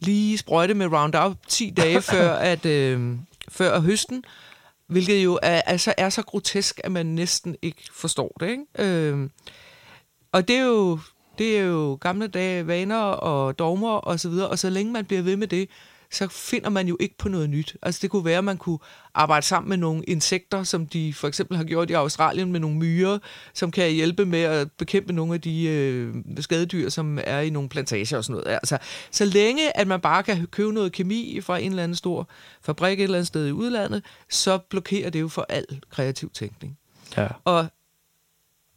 lige 0.00 0.38
sprøjte 0.38 0.74
med 0.74 0.86
Roundup 0.86 1.36
10 1.48 1.70
dage 1.76 2.02
før, 2.12 2.32
at, 2.32 2.66
øh, 2.66 3.16
før 3.48 3.80
høsten, 3.80 4.24
hvilket 4.88 5.24
jo 5.24 5.38
er, 5.42 5.60
altså 5.60 5.94
er 5.96 6.08
så 6.08 6.22
grotesk, 6.22 6.80
at 6.84 6.92
man 6.92 7.06
næsten 7.06 7.56
ikke 7.62 7.82
forstår 7.92 8.36
det. 8.40 8.50
Ikke? 8.50 8.64
Øh, 8.78 9.30
og 10.32 10.48
det 10.48 10.56
er 10.56 10.64
jo 10.64 10.98
det 11.38 11.58
er 11.58 11.62
jo 11.62 11.98
gamle 12.00 12.26
dage, 12.26 12.66
vaner 12.66 13.00
og 13.00 13.58
dogmer 13.58 13.90
og 13.90 14.20
så 14.20 14.28
videre, 14.28 14.48
og 14.48 14.58
så 14.58 14.70
længe 14.70 14.92
man 14.92 15.04
bliver 15.04 15.22
ved 15.22 15.36
med 15.36 15.46
det, 15.48 15.68
så 16.10 16.28
finder 16.28 16.70
man 16.70 16.88
jo 16.88 16.96
ikke 17.00 17.18
på 17.18 17.28
noget 17.28 17.50
nyt. 17.50 17.76
Altså 17.82 17.98
det 18.02 18.10
kunne 18.10 18.24
være, 18.24 18.38
at 18.38 18.44
man 18.44 18.56
kunne 18.56 18.78
arbejde 19.14 19.46
sammen 19.46 19.68
med 19.68 19.76
nogle 19.76 20.04
insekter, 20.04 20.62
som 20.62 20.86
de 20.86 21.14
for 21.14 21.28
eksempel 21.28 21.56
har 21.56 21.64
gjort 21.64 21.90
i 21.90 21.92
Australien 21.92 22.52
med 22.52 22.60
nogle 22.60 22.76
myrer, 22.76 23.18
som 23.54 23.70
kan 23.70 23.90
hjælpe 23.90 24.26
med 24.26 24.42
at 24.42 24.72
bekæmpe 24.72 25.12
nogle 25.12 25.34
af 25.34 25.40
de 25.40 25.68
øh, 25.68 26.14
skadedyr, 26.40 26.88
som 26.88 27.18
er 27.24 27.40
i 27.40 27.50
nogle 27.50 27.68
plantager 27.68 28.16
og 28.16 28.24
sådan 28.24 28.40
noget. 28.40 28.54
Altså, 28.54 28.78
så 29.10 29.24
længe 29.24 29.76
at 29.76 29.86
man 29.86 30.00
bare 30.00 30.22
kan 30.22 30.46
købe 30.46 30.72
noget 30.72 30.92
kemi 30.92 31.40
fra 31.40 31.58
en 31.58 31.70
eller 31.70 31.82
anden 31.82 31.96
stor 31.96 32.28
fabrik 32.62 33.00
et 33.00 33.04
eller 33.04 33.18
andet 33.18 33.26
sted 33.26 33.46
i 33.48 33.52
udlandet, 33.52 34.02
så 34.28 34.58
blokerer 34.58 35.10
det 35.10 35.20
jo 35.20 35.28
for 35.28 35.46
al 35.48 35.64
kreativ 35.90 36.30
tænkning. 36.30 36.78
Ja. 37.16 37.28
Og 37.44 37.66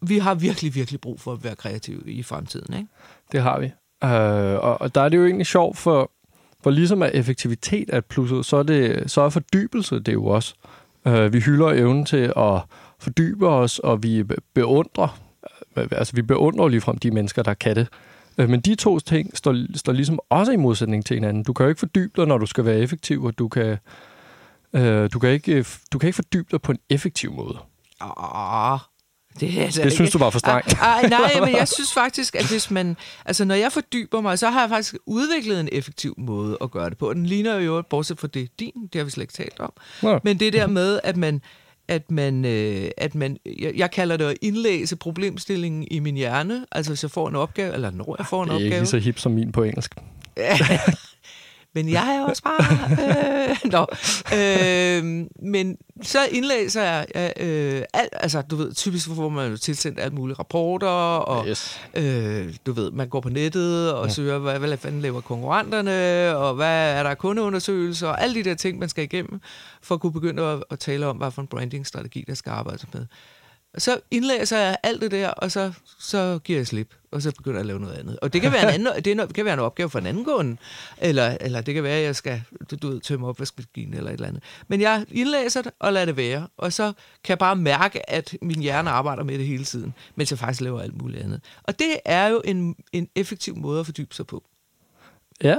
vi 0.02 0.18
har 0.18 0.36
virkelig, 0.36 0.76
virkelig 0.76 1.02
brug 1.02 1.20
for 1.20 1.34
at 1.34 1.44
være 1.44 1.56
kreative 1.56 2.12
i 2.12 2.24
fremtiden, 2.24 2.74
ikke? 2.74 2.88
Det 3.32 3.42
har 3.42 3.60
vi. 3.60 3.66
Uh, 4.04 4.10
og, 4.66 4.82
og 4.82 4.96
der 4.96 5.02
er 5.02 5.10
det 5.10 5.18
jo 5.18 5.26
egentlig 5.26 5.48
sjovt, 5.48 5.78
for 5.78 6.12
for 6.64 6.70
ligesom 6.70 7.04
at 7.04 7.12
effektivitet 7.14 7.90
er 7.90 8.02
plusset, 8.02 8.46
så 8.46 8.58
er, 8.58 8.64
det, 8.64 9.12
så 9.12 9.22
er 9.22 9.30
fordybelse 9.30 10.00
det 10.00 10.14
jo 10.14 10.26
også. 10.26 10.54
Øh, 11.08 11.34
vi 11.34 11.40
hylder 11.40 11.68
evnen 11.68 12.06
til 12.06 12.34
at 12.38 12.62
fordybe 13.00 13.48
os, 13.48 13.80
og 13.80 14.04
vi 14.04 14.24
beundrer 14.54 15.18
øh, 15.78 15.88
altså 15.92 16.16
vi 16.16 16.22
beundrer 16.22 16.68
ligefrem 16.68 16.98
de 16.98 17.12
mennesker, 17.12 17.44
der 17.44 17.54
kan 17.54 17.76
det. 17.76 17.88
Øh, 18.38 18.50
men 18.50 18.62
de 18.62 18.76
to 18.76 19.00
ting 19.00 19.38
står, 19.38 19.78
står 19.78 19.94
ligesom 19.94 20.20
også 20.30 20.52
i 20.52 20.56
modsætning 20.56 21.06
til 21.06 21.14
hinanden. 21.14 21.44
Du 21.44 21.54
kan 21.54 21.64
jo 21.64 21.70
ikke 21.70 21.80
fordybe 21.80 22.14
dig, 22.16 22.28
når 22.28 22.38
du 22.38 22.46
skal 22.46 22.66
være 22.66 22.78
effektiv, 22.78 23.24
og 23.24 23.40
du 23.40 23.48
kan, 23.48 23.78
øh, 24.74 25.10
du 25.14 25.20
kan, 25.20 25.30
ikke, 25.30 25.66
du 25.94 26.00
kan 26.00 26.08
ikke 26.08 26.16
fordybe 26.16 26.48
dig 26.52 26.62
på 26.62 26.72
en 26.72 26.80
effektiv 26.90 27.34
måde. 27.34 27.58
Ah, 28.00 28.10
ah, 28.18 28.30
ah, 28.34 28.74
ah 28.74 28.80
det, 29.40 29.58
altså 29.60 29.82
Det 29.84 29.94
synes 29.94 30.12
du 30.12 30.18
var 30.18 30.30
for 30.30 30.40
strengt. 30.40 30.74
Ej, 30.74 30.88
ej, 31.02 31.10
nej, 31.10 31.46
men 31.46 31.56
jeg 31.56 31.68
synes 31.68 31.94
faktisk, 31.94 32.36
at 32.36 32.46
hvis 32.50 32.72
man... 32.72 32.98
Altså, 33.26 33.46
når 33.46 33.56
jeg 33.56 33.72
fordyber 33.72 34.22
mig, 34.22 34.40
så 34.40 34.50
har 34.50 34.60
jeg 34.62 34.70
faktisk 34.70 34.96
udviklet 35.06 35.60
en 35.60 35.70
effektiv 35.72 36.16
måde 36.18 36.58
at 36.62 36.72
gøre 36.72 36.90
det 36.90 36.98
på. 36.98 37.14
Den 37.14 37.26
ligner 37.26 37.60
jo, 37.60 37.84
bortset 37.90 38.20
fra 38.20 38.28
det 38.28 38.60
din, 38.60 38.90
det 38.94 39.00
har 39.00 39.04
vi 39.04 39.12
slet 39.12 39.24
ikke 39.24 39.34
talt 39.34 39.60
om. 39.60 39.74
Nå. 40.02 40.20
Men 40.24 40.40
det 40.40 40.54
der 40.54 40.68
med, 40.68 41.00
at 41.04 41.18
man... 41.18 41.42
At 41.88 42.12
man, 42.12 42.46
øh, 42.46 42.90
at 42.98 43.16
man 43.16 43.38
jeg, 43.60 43.72
jeg 43.76 43.92
kalder 43.92 44.18
det 44.18 44.26
at 44.26 44.38
indlæse 44.42 44.96
problemstillingen 44.96 45.88
i 45.92 46.00
min 46.00 46.16
hjerne. 46.16 46.66
Altså, 46.72 46.92
hvis 46.92 47.04
jeg 47.04 47.12
får 47.12 47.28
en 47.30 47.36
opgave, 47.36 47.74
eller 47.74 47.92
når 47.92 48.16
jeg 48.20 48.26
får 48.26 48.44
en 48.44 48.50
Det 48.50 48.56
er 48.56 48.60
ikke 48.60 48.68
opgave. 48.68 48.82
lige 48.82 48.90
så 48.90 48.98
hip 48.98 49.20
som 49.20 49.32
min 49.32 49.52
på 49.52 49.64
engelsk. 49.64 49.96
Men 51.74 51.90
jeg 51.90 52.16
er 52.16 52.22
også 52.26 52.44
bare... 52.44 52.64
Øh, 53.50 53.58
nå. 53.76 53.86
Øh, 54.38 55.26
men 55.52 55.78
så 56.02 56.20
indlæser 56.32 56.82
jeg 56.82 57.06
øh, 57.40 57.84
alt, 57.94 58.10
altså 58.14 58.42
du 58.42 58.56
ved, 58.56 58.74
typisk 58.74 59.08
får 59.16 59.30
man 59.30 59.52
jo 59.52 59.58
tilsendt 59.58 60.00
alle 60.00 60.16
mulige 60.16 60.36
rapporter, 60.40 60.88
og 60.88 61.48
Yes. 61.48 61.82
øh, 61.94 62.54
du 62.66 62.72
ved, 62.72 62.92
man 62.92 63.10
går 63.10 63.20
på 63.20 63.30
nettet 63.30 63.94
og 63.94 64.08
ja. 64.08 64.14
søger, 64.14 64.38
hvad, 64.38 64.60
hvad 64.60 64.78
fanden 64.78 65.02
laver 65.02 65.22
konkurrenterne, 65.22 66.38
og 66.38 66.54
hvad 66.54 66.94
er 66.94 67.04
der 67.04 67.14
kundeundersøgelser, 67.16 68.08
og 68.08 68.24
alle 68.24 68.36
de 68.36 68.44
der 68.50 68.56
ting, 68.56 68.80
man 68.80 68.90
skal 68.90 69.04
igennem, 69.04 69.42
for 69.82 69.96
at 69.96 70.02
kunne 70.02 70.14
begynde 70.14 70.44
at, 70.44 70.64
at 70.72 70.80
tale 70.80 71.08
om, 71.08 71.18
hvad 71.18 71.32
for 71.32 71.42
en 71.42 71.48
brandingstrategi, 71.48 72.24
der 72.28 72.34
skal 72.34 72.50
arbejdes 72.50 72.86
med. 72.94 73.06
Så 73.78 74.00
indlæser 74.12 74.58
jeg 74.58 74.78
alt 74.84 75.02
det 75.02 75.12
der, 75.12 75.30
og 75.30 75.52
så, 75.52 75.72
så 76.00 76.40
giver 76.44 76.60
jeg 76.60 76.68
slip, 76.68 76.94
og 77.12 77.22
så 77.22 77.32
begynder 77.32 77.58
jeg 77.58 77.60
at 77.60 77.66
lave 77.66 77.80
noget 77.80 77.96
andet. 77.96 78.20
Og 78.20 78.34
det 78.34 78.42
kan 78.42 78.52
være 78.52 78.76
en, 78.76 78.88
anden, 78.88 79.18
det 79.28 79.36
kan 79.36 79.46
være 79.46 79.54
en 79.54 79.60
opgave 79.60 79.90
for 79.90 80.00
en 80.00 80.06
anden 80.06 80.26
kunde, 80.26 80.58
eller, 80.98 81.38
eller 81.42 81.62
det 81.62 81.74
kan 81.74 81.84
være, 81.84 81.98
at 81.98 82.04
jeg 82.04 82.16
skal 82.16 82.42
du, 82.72 82.76
du 82.76 82.90
ved, 82.90 83.02
tømme 83.02 83.28
opvaskemaskinen 83.28 83.94
eller 83.94 84.10
et 84.10 84.14
eller 84.14 84.28
andet. 84.28 84.44
Men 84.68 84.82
jeg 84.82 85.06
indlæser 85.12 85.62
det 85.62 85.72
og 85.80 85.94
lader 85.94 86.06
det 86.06 86.18
være, 86.18 86.48
og 86.58 86.74
så 86.74 86.94
kan 87.24 87.30
jeg 87.30 87.40
bare 87.40 87.56
mærke, 87.56 88.10
at 88.10 88.38
min 88.42 88.60
hjerne 88.60 88.90
arbejder 88.90 89.24
med 89.24 89.38
det 89.38 89.48
hele 89.48 89.64
tiden, 89.64 89.94
mens 90.16 90.32
jeg 90.32 90.40
faktisk 90.40 90.62
laver 90.62 90.82
alt 90.82 91.02
muligt 91.02 91.24
andet. 91.24 91.42
Og 91.64 91.80
det 91.80 91.98
er 92.06 92.28
jo 92.28 92.42
en, 92.46 92.76
en 92.94 93.08
effektiv 93.16 93.56
måde 93.56 93.80
at 93.80 93.86
fordybe 93.86 94.16
sig 94.16 94.28
på. 94.28 94.44
Ja. 95.44 95.58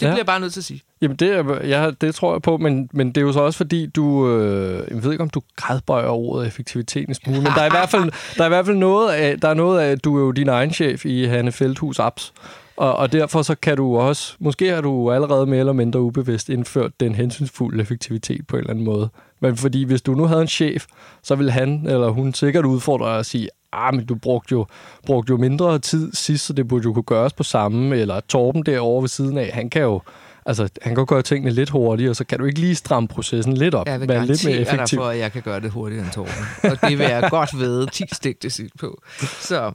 Det 0.00 0.06
Ja. 0.06 0.10
bliver 0.10 0.18
jeg 0.18 0.26
bare 0.26 0.40
nødt 0.40 0.52
til 0.52 0.60
at 0.60 0.64
sige. 0.64 0.82
Jamen, 1.02 1.16
det, 1.16 1.28
er, 1.36 1.66
ja, 1.66 1.90
det 2.00 2.14
tror 2.14 2.34
jeg 2.34 2.42
på, 2.42 2.56
men, 2.56 2.90
men 2.92 3.08
det 3.08 3.16
er 3.16 3.20
jo 3.20 3.32
så 3.32 3.40
også 3.40 3.56
fordi, 3.56 3.86
du... 3.86 4.28
Øh, 4.30 4.84
jeg 4.90 5.04
ved 5.04 5.12
ikke, 5.12 5.22
om 5.22 5.30
du 5.30 5.40
gradbøjer 5.56 6.08
ordet 6.08 6.46
effektivitet 6.46 7.08
en 7.08 7.14
smule, 7.14 7.38
men 7.38 7.46
der 7.46 7.60
er 7.62 7.66
i 7.66 7.70
hvert 7.70 7.88
fald, 7.88 8.10
der 8.36 8.42
er 8.42 8.46
i 8.46 8.48
hvert 8.48 8.66
fald 8.66 8.76
noget 8.76 9.12
af, 9.12 9.40
der 9.40 9.48
er 9.48 9.54
noget 9.54 9.80
af, 9.80 9.90
at 9.90 10.04
du 10.04 10.16
er 10.16 10.20
jo 10.20 10.30
din 10.30 10.48
egen 10.48 10.70
chef 10.72 11.04
i 11.06 11.24
Hanne 11.24 11.52
Feldhus 11.52 11.98
Apps, 11.98 12.32
og, 12.76 12.96
og 12.96 13.12
derfor 13.12 13.42
så 13.42 13.54
kan 13.54 13.76
du 13.76 13.96
også, 13.96 14.34
måske 14.38 14.68
har 14.74 14.80
du 14.80 15.10
allerede 15.10 15.46
mere 15.46 15.58
eller 15.60 15.72
mindre 15.72 16.00
ubevidst 16.00 16.48
indført 16.48 17.00
den 17.00 17.14
hensynsfulde 17.14 17.82
effektivitet 17.82 18.46
på 18.46 18.56
en 18.56 18.60
eller 18.60 18.70
anden 18.70 18.84
måde. 18.84 19.08
Men 19.40 19.56
fordi 19.56 19.84
hvis 19.84 20.02
du 20.02 20.14
nu 20.14 20.24
havde 20.24 20.42
en 20.42 20.48
chef, 20.48 20.84
så 21.22 21.34
ville 21.34 21.52
han 21.52 21.86
eller 21.88 22.08
hun 22.08 22.34
sikkert 22.34 22.64
udfordre 22.64 23.06
dig 23.08 23.16
og 23.16 23.26
sige, 23.26 23.48
ah, 23.72 23.94
men 23.94 24.06
du 24.06 24.14
brugte 24.14 24.52
jo, 24.52 24.66
brugte 25.06 25.30
jo 25.30 25.36
mindre 25.36 25.78
tid 25.78 26.12
sidst, 26.12 26.46
så 26.46 26.52
det 26.52 26.68
burde 26.68 26.84
jo 26.84 26.92
kunne 26.92 27.02
gøres 27.02 27.32
på 27.32 27.42
samme, 27.42 27.96
eller 27.96 28.20
Torben 28.20 28.62
derovre 28.62 29.02
ved 29.02 29.08
siden 29.08 29.38
af, 29.38 29.50
han 29.52 29.70
kan 29.70 29.82
jo 29.82 30.00
Altså, 30.46 30.68
han 30.82 30.94
kan 30.94 31.06
gøre 31.06 31.22
tingene 31.22 31.50
lidt 31.50 31.70
hurtigere, 31.70 32.14
så 32.14 32.24
kan 32.24 32.38
du 32.38 32.44
ikke 32.44 32.60
lige 32.60 32.74
stramme 32.74 33.08
processen 33.08 33.54
lidt 33.54 33.74
op, 33.74 33.86
Jeg 33.86 34.00
vil 34.00 34.08
være 34.08 34.26
lidt 34.26 34.44
mere 34.44 34.54
garantere 34.54 34.74
dig 34.74 34.76
effektiv. 34.76 34.98
for, 34.98 35.06
at 35.06 35.18
jeg 35.18 35.32
kan 35.32 35.42
gøre 35.42 35.60
det 35.60 35.70
hurtigere 35.70 36.04
end 36.04 36.12
Torben. 36.12 36.32
Og 36.62 36.88
det 36.88 36.98
vil 36.98 37.06
jeg 37.06 37.28
godt 37.30 37.58
ved 37.58 37.86
10 37.86 38.04
stik 38.12 38.40
til 38.40 38.50
sit 38.50 38.72
på. 38.80 39.02
Så, 39.40 39.72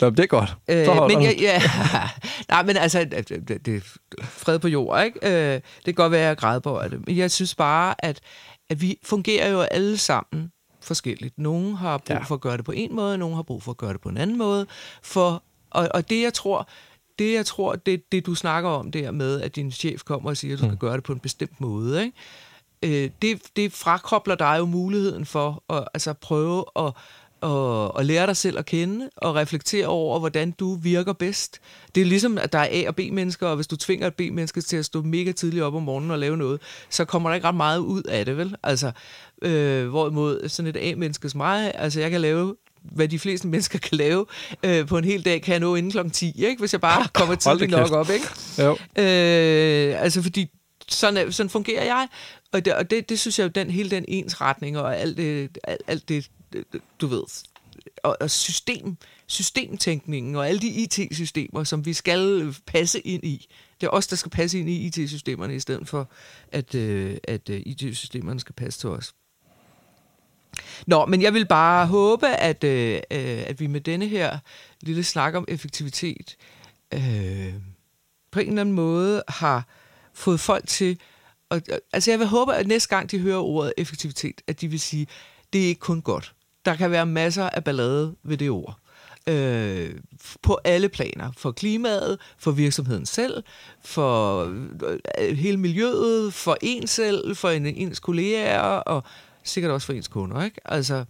Nå, 0.00 0.10
det 0.10 0.20
er 0.20 0.26
godt. 0.26 0.56
Øh, 0.68 0.86
men 1.08 1.22
jeg, 1.22 1.34
ja, 1.40 1.62
nej, 2.48 2.62
men 2.62 2.76
altså, 2.76 3.04
det, 3.04 3.48
det, 3.48 3.66
det, 3.66 3.82
fred 4.22 4.58
på 4.58 4.68
jord, 4.68 5.04
ikke? 5.04 5.18
Øh, 5.22 5.54
det 5.54 5.84
kan 5.84 5.94
godt 5.94 6.12
være, 6.12 6.20
at 6.20 6.28
jeg 6.28 6.36
grædbøjer 6.36 6.88
det. 6.88 7.06
Men 7.06 7.16
jeg 7.16 7.30
synes 7.30 7.54
bare, 7.54 7.94
at, 7.98 8.20
at 8.70 8.80
vi 8.80 8.96
fungerer 9.04 9.50
jo 9.50 9.60
alle 9.60 9.96
sammen 9.96 10.50
forskelligt. 10.88 11.38
Nogle 11.38 11.76
har 11.76 11.98
brug 11.98 12.16
for 12.26 12.34
at 12.34 12.40
gøre 12.40 12.56
det 12.56 12.64
på 12.64 12.72
en 12.72 12.94
måde, 12.94 13.18
nogle 13.18 13.36
har 13.36 13.42
brug 13.42 13.62
for 13.62 13.70
at 13.70 13.76
gøre 13.76 13.92
det 13.92 14.00
på 14.00 14.08
en 14.08 14.16
anden 14.16 14.38
måde. 14.38 14.66
For, 15.02 15.42
og, 15.70 15.88
og 15.94 16.10
det, 16.10 16.22
jeg 16.22 16.34
tror, 16.34 16.68
det, 17.18 17.34
jeg 17.34 17.46
tror, 17.46 17.76
det, 17.76 18.12
det 18.12 18.26
du 18.26 18.34
snakker 18.34 18.70
om 18.70 18.90
der 18.90 19.10
med, 19.10 19.40
at 19.40 19.56
din 19.56 19.72
chef 19.72 20.02
kommer 20.02 20.30
og 20.30 20.36
siger, 20.36 20.54
at 20.54 20.58
du 20.58 20.64
skal 20.64 20.70
Mm. 20.72 20.78
gøre 20.78 20.96
det 20.96 21.04
på 21.04 21.12
en 21.12 21.18
bestemt 21.20 21.60
måde, 21.60 22.04
ikke? 22.04 23.04
Øh, 23.04 23.10
det, 23.22 23.42
det 23.56 23.72
frakobler 23.72 24.34
dig 24.34 24.56
jo 24.58 24.64
muligheden 24.64 25.26
for 25.26 25.62
at 25.70 25.88
altså, 25.94 26.12
prøve 26.12 26.64
at, 26.76 26.92
at, 27.42 27.90
at 27.98 28.06
lære 28.06 28.26
dig 28.26 28.36
selv 28.36 28.58
at 28.58 28.66
kende 28.66 29.10
og 29.16 29.34
reflektere 29.34 29.86
over, 29.86 30.18
hvordan 30.18 30.50
du 30.50 30.74
virker 30.74 31.12
bedst. 31.12 31.60
Det 31.94 32.00
er 32.00 32.04
ligesom, 32.04 32.38
at 32.38 32.52
der 32.52 32.58
er 32.58 32.68
A- 32.70 32.88
og 32.88 32.96
B-mennesker, 32.96 33.46
og 33.46 33.56
hvis 33.56 33.66
du 33.66 33.76
tvinger 33.76 34.06
et 34.06 34.14
B-menneske 34.14 34.60
til 34.60 34.76
at 34.76 34.84
stå 34.84 35.02
mega 35.02 35.32
tidligt 35.32 35.62
op 35.62 35.74
om 35.74 35.82
morgenen 35.82 36.10
og 36.10 36.18
lave 36.18 36.36
noget, 36.36 36.60
så 36.90 37.04
kommer 37.04 37.28
der 37.30 37.34
ikke 37.34 37.48
ret 37.48 37.54
meget 37.54 37.78
ud 37.78 38.02
af 38.02 38.24
det, 38.24 38.36
vel? 38.36 38.56
Altså, 38.62 38.92
øh, 39.42 39.88
hvorimod 39.88 40.48
sådan 40.48 40.68
et 40.68 40.76
A-menneske 40.76 41.28
som 41.28 41.38
mig, 41.38 41.72
altså 41.74 42.00
jeg 42.00 42.10
kan 42.10 42.20
lave 42.20 42.56
hvad 42.82 43.08
de 43.08 43.18
fleste 43.18 43.48
mennesker 43.52 43.78
kan 43.78 43.98
lave 43.98 44.26
øh, 44.62 44.86
på 44.86 44.98
en 44.98 45.04
hel 45.04 45.24
dag, 45.24 45.42
kan 45.42 45.52
jeg 45.52 45.60
nå 45.60 45.74
inden 45.74 45.92
klokken 45.92 46.12
10, 46.12 46.32
ikke? 46.44 46.60
hvis 46.60 46.72
jeg 46.72 46.80
bare 46.80 47.08
kommer 47.14 47.34
tidligt 47.34 47.70
nok 47.70 47.92
op. 47.92 48.10
Ikke? 48.10 48.26
Jo. 48.58 48.70
Øh, 49.02 50.02
altså 50.02 50.22
fordi 50.22 50.50
sådan, 50.88 51.32
sådan 51.32 51.50
fungerer 51.50 51.84
jeg, 51.84 52.08
og 52.52 52.64
det, 52.64 52.74
og 52.74 52.90
det, 52.90 53.08
det 53.08 53.20
synes 53.20 53.38
jeg 53.38 53.44
jo, 53.44 53.48
den, 53.48 53.70
hele 53.70 53.90
den 53.90 54.04
ensretning 54.08 54.78
og 54.78 54.96
alt 54.96 55.16
det, 55.16 55.58
alt, 55.64 55.82
alt 55.86 56.08
det 56.08 56.30
du 57.00 57.06
ved, 57.06 57.22
og, 58.02 58.16
og 58.20 58.30
system, 58.30 58.96
systemtænkningen 59.26 60.36
og 60.36 60.48
alle 60.48 60.60
de 60.60 60.68
IT-systemer, 60.68 61.64
som 61.64 61.86
vi 61.86 61.92
skal 61.92 62.54
passe 62.66 63.00
ind 63.00 63.24
i. 63.24 63.48
Det 63.80 63.86
er 63.86 63.90
os, 63.90 64.06
der 64.06 64.16
skal 64.16 64.30
passe 64.30 64.58
ind 64.58 64.68
i 64.68 64.86
IT-systemerne, 64.86 65.54
i 65.54 65.60
stedet 65.60 65.88
for, 65.88 66.10
at, 66.52 66.74
øh, 66.74 67.16
at 67.24 67.48
øh, 67.50 67.62
IT-systemerne 67.66 68.40
skal 68.40 68.54
passe 68.54 68.80
til 68.80 68.88
os. 68.88 69.14
Nå, 70.86 71.06
men 71.06 71.22
jeg 71.22 71.34
vil 71.34 71.46
bare 71.46 71.86
håbe, 71.86 72.26
at, 72.26 72.64
øh, 72.64 72.94
øh, 72.94 73.42
at 73.46 73.60
vi 73.60 73.66
med 73.66 73.80
denne 73.80 74.08
her 74.08 74.38
lille 74.80 75.04
snak 75.04 75.34
om 75.34 75.44
effektivitet 75.48 76.36
øh, 76.94 77.54
på 78.30 78.40
en 78.40 78.48
eller 78.48 78.60
anden 78.60 78.74
måde 78.74 79.22
har 79.28 79.68
fået 80.14 80.40
folk 80.40 80.66
til... 80.66 81.00
Og, 81.50 81.62
altså 81.92 82.10
jeg 82.10 82.18
vil 82.18 82.26
håbe, 82.26 82.54
at 82.54 82.66
næste 82.66 82.88
gang 82.88 83.10
de 83.10 83.18
hører 83.18 83.38
ordet 83.38 83.72
effektivitet, 83.76 84.40
at 84.46 84.60
de 84.60 84.68
vil 84.68 84.80
sige, 84.80 85.06
det 85.52 85.64
er 85.64 85.66
ikke 85.66 85.80
kun 85.80 86.02
godt. 86.02 86.34
Der 86.64 86.74
kan 86.74 86.90
være 86.90 87.06
masser 87.06 87.50
af 87.50 87.64
ballade 87.64 88.14
ved 88.22 88.36
det 88.36 88.50
ord. 88.50 88.78
Øh, 89.26 89.90
på 90.42 90.58
alle 90.64 90.88
planer. 90.88 91.30
For 91.36 91.52
klimaet, 91.52 92.18
for 92.38 92.50
virksomheden 92.50 93.06
selv, 93.06 93.42
for 93.84 94.44
øh, 94.44 94.98
øh, 95.18 95.36
hele 95.36 95.56
miljøet, 95.56 96.34
for 96.34 96.56
en 96.60 96.86
selv, 96.86 97.36
for 97.36 97.48
en, 97.48 97.66
ens 97.66 98.00
kolleger, 98.00 98.60
og 98.60 99.02
sikkert 99.42 99.72
også 99.72 99.86
for 99.86 99.92
ens 99.92 100.08
kunder. 100.08 100.44
Ikke? 100.44 100.60
Altså, 100.64 101.04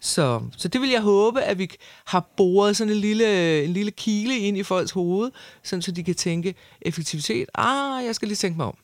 så, 0.00 0.40
så 0.56 0.68
det 0.68 0.80
vil 0.80 0.90
jeg 0.90 1.02
håbe, 1.02 1.40
at 1.40 1.58
vi 1.58 1.70
har 2.04 2.28
boret 2.36 2.76
sådan 2.76 2.92
en 2.92 2.98
lille, 2.98 3.64
en 3.64 3.72
lille 3.72 3.90
kile 3.90 4.38
ind 4.38 4.56
i 4.56 4.62
folks 4.62 4.90
hoved, 4.90 5.30
sådan 5.62 5.82
så 5.82 5.92
de 5.92 6.04
kan 6.04 6.14
tænke 6.14 6.54
effektivitet. 6.82 7.48
Ah, 7.54 8.04
jeg 8.04 8.14
skal 8.14 8.28
lige 8.28 8.36
tænke 8.36 8.56
mig 8.56 8.66
om. 8.66 8.76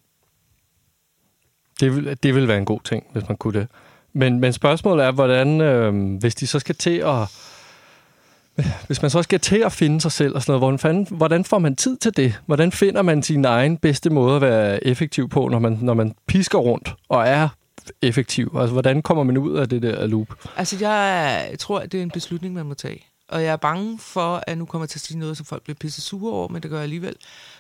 Det 1.81 1.97
vil, 1.97 2.19
det 2.23 2.35
vil 2.35 2.49
være 2.49 2.59
en 2.59 2.65
god 2.65 2.81
ting, 2.85 3.05
hvis 3.13 3.29
man 3.29 3.37
kunne 3.37 3.61
det. 3.61 3.69
Men, 4.15 4.41
men 4.41 4.53
spørgsmålet 4.53 5.07
er, 5.07 5.11
hvordan, 5.11 5.61
øh, 5.61 6.19
hvis 6.21 6.35
de 6.35 6.47
så 6.47 6.59
skal 6.59 6.75
til 6.75 6.99
at... 6.99 7.29
Hvis 8.87 9.03
man 9.03 9.11
så 9.11 9.23
skal 9.23 9.41
til 9.41 9.63
at 9.65 9.73
finde 9.73 10.01
sig 10.01 10.13
selv 10.13 10.35
og 10.35 10.43
sådan 10.43 10.51
noget, 10.51 10.61
hvordan, 10.61 10.79
fanden, 10.79 11.07
hvordan 11.11 11.45
får 11.45 11.59
man 11.59 11.77
tid 11.77 11.97
til 11.97 12.17
det? 12.17 12.41
Hvordan 12.47 12.73
finder 12.73 13.03
man 13.03 13.23
sin 13.23 13.45
egen 13.45 13.77
bedste 13.77 14.11
måde 14.11 14.37
at 14.37 14.43
være 14.43 14.87
effektiv 14.87 15.29
på, 15.29 15.49
når 15.49 15.59
man, 15.59 15.79
når 15.83 15.95
man 15.95 16.15
pisker 16.27 16.59
rundt 16.59 16.95
og 17.09 17.29
er 17.29 17.49
effektiv? 18.03 18.57
Altså, 18.59 18.73
hvordan 18.73 19.03
kommer 19.03 19.25
man 19.25 19.37
ud 19.39 19.57
af 19.57 19.69
det 19.69 19.83
der 19.83 20.07
loop? 20.07 20.27
Altså, 20.57 20.77
jeg, 20.81 21.47
jeg 21.51 21.59
tror, 21.59 21.79
at 21.79 21.93
det 21.93 21.99
er 21.99 22.03
en 22.03 22.11
beslutning, 22.11 22.55
man 22.55 22.67
må 22.67 22.75
tage. 22.75 23.05
Og 23.29 23.43
jeg 23.43 23.53
er 23.53 23.57
bange 23.57 23.99
for, 23.99 24.45
at 24.47 24.59
nu 24.59 24.65
kommer 24.65 24.85
jeg 24.85 24.91
til 24.91 24.99
at 24.99 25.03
sige 25.03 25.19
noget, 25.19 25.37
som 25.37 25.47
folk 25.47 25.63
bliver 25.63 25.77
pisse 25.81 26.01
sure 26.01 26.33
over, 26.33 26.49
men 26.49 26.63
det 26.63 26.71
gør 26.71 26.77
jeg 26.77 26.83
alligevel. 26.83 27.17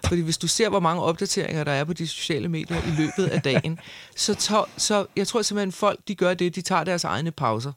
Fordi 0.07 0.20
hvis 0.20 0.38
du 0.38 0.46
ser, 0.46 0.68
hvor 0.68 0.81
mange 0.81 1.03
opdateringer 1.03 1.64
der 1.64 1.72
er 1.72 1.85
på 1.85 1.92
de 1.92 2.09
sociale 2.09 2.48
medier 2.48 2.77
i 2.77 2.90
løbet 2.90 3.33
af 3.33 3.42
dagen, 3.42 3.79
så, 4.16 4.35
to, 4.35 4.57
så 4.77 5.07
jeg 5.16 5.27
tror 5.27 5.42
simpelthen, 5.42 5.68
at 5.68 5.74
folk 5.74 6.00
de 6.09 6.14
gør 6.14 6.35
det, 6.35 6.55
de 6.55 6.62
tager 6.62 6.85
deres 6.85 7.05
egne 7.05 7.31
pauser. 7.31 7.72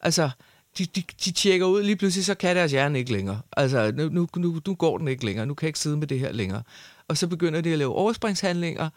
Altså, 0.00 0.30
de, 0.78 0.84
de, 0.84 1.02
de 1.24 1.32
tjekker 1.32 1.66
ud, 1.66 1.82
lige 1.82 1.96
pludselig 1.96 2.24
så 2.24 2.34
kan 2.34 2.56
deres 2.56 2.72
hjerne 2.72 2.98
ikke 2.98 3.12
længere. 3.12 3.40
Altså, 3.56 3.92
nu, 3.94 4.08
nu, 4.08 4.28
nu, 4.36 4.60
nu 4.66 4.74
går 4.74 4.98
den 4.98 5.08
ikke 5.08 5.24
længere, 5.24 5.46
nu 5.46 5.54
kan 5.54 5.64
jeg 5.64 5.68
ikke 5.68 5.78
sidde 5.78 5.96
med 5.96 6.06
det 6.06 6.18
her 6.18 6.32
længere. 6.32 6.62
Og 7.08 7.16
så 7.16 7.26
begynder 7.26 7.60
de 7.60 7.72
at 7.72 7.78
lave 7.78 7.94
overspringshandlinger, 7.94 8.90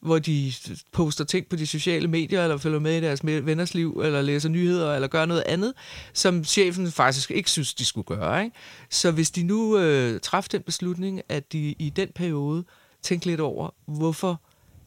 hvor 0.00 0.18
de 0.18 0.52
poster 0.92 1.24
ting 1.24 1.46
på 1.46 1.56
de 1.56 1.66
sociale 1.66 2.08
medier, 2.08 2.42
eller 2.42 2.56
følger 2.56 2.78
med 2.78 2.96
i 2.96 3.00
deres 3.00 3.26
venners 3.26 3.74
liv, 3.74 4.00
eller 4.04 4.22
læser 4.22 4.48
nyheder, 4.48 4.94
eller 4.94 5.08
gør 5.08 5.26
noget 5.26 5.42
andet, 5.46 5.72
som 6.12 6.44
chefen 6.44 6.90
faktisk 6.90 7.30
ikke 7.30 7.50
synes, 7.50 7.74
de 7.74 7.84
skulle 7.84 8.04
gøre. 8.04 8.44
Ikke? 8.44 8.56
Så 8.90 9.10
hvis 9.10 9.30
de 9.30 9.42
nu 9.42 9.78
øh, 9.78 10.20
træffer 10.20 10.48
den 10.48 10.62
beslutning, 10.62 11.22
at 11.28 11.52
de 11.52 11.74
i 11.78 11.92
den 11.96 12.08
periode 12.14 12.64
tænker 13.02 13.26
lidt 13.30 13.40
over, 13.40 13.70
hvorfor 13.86 14.40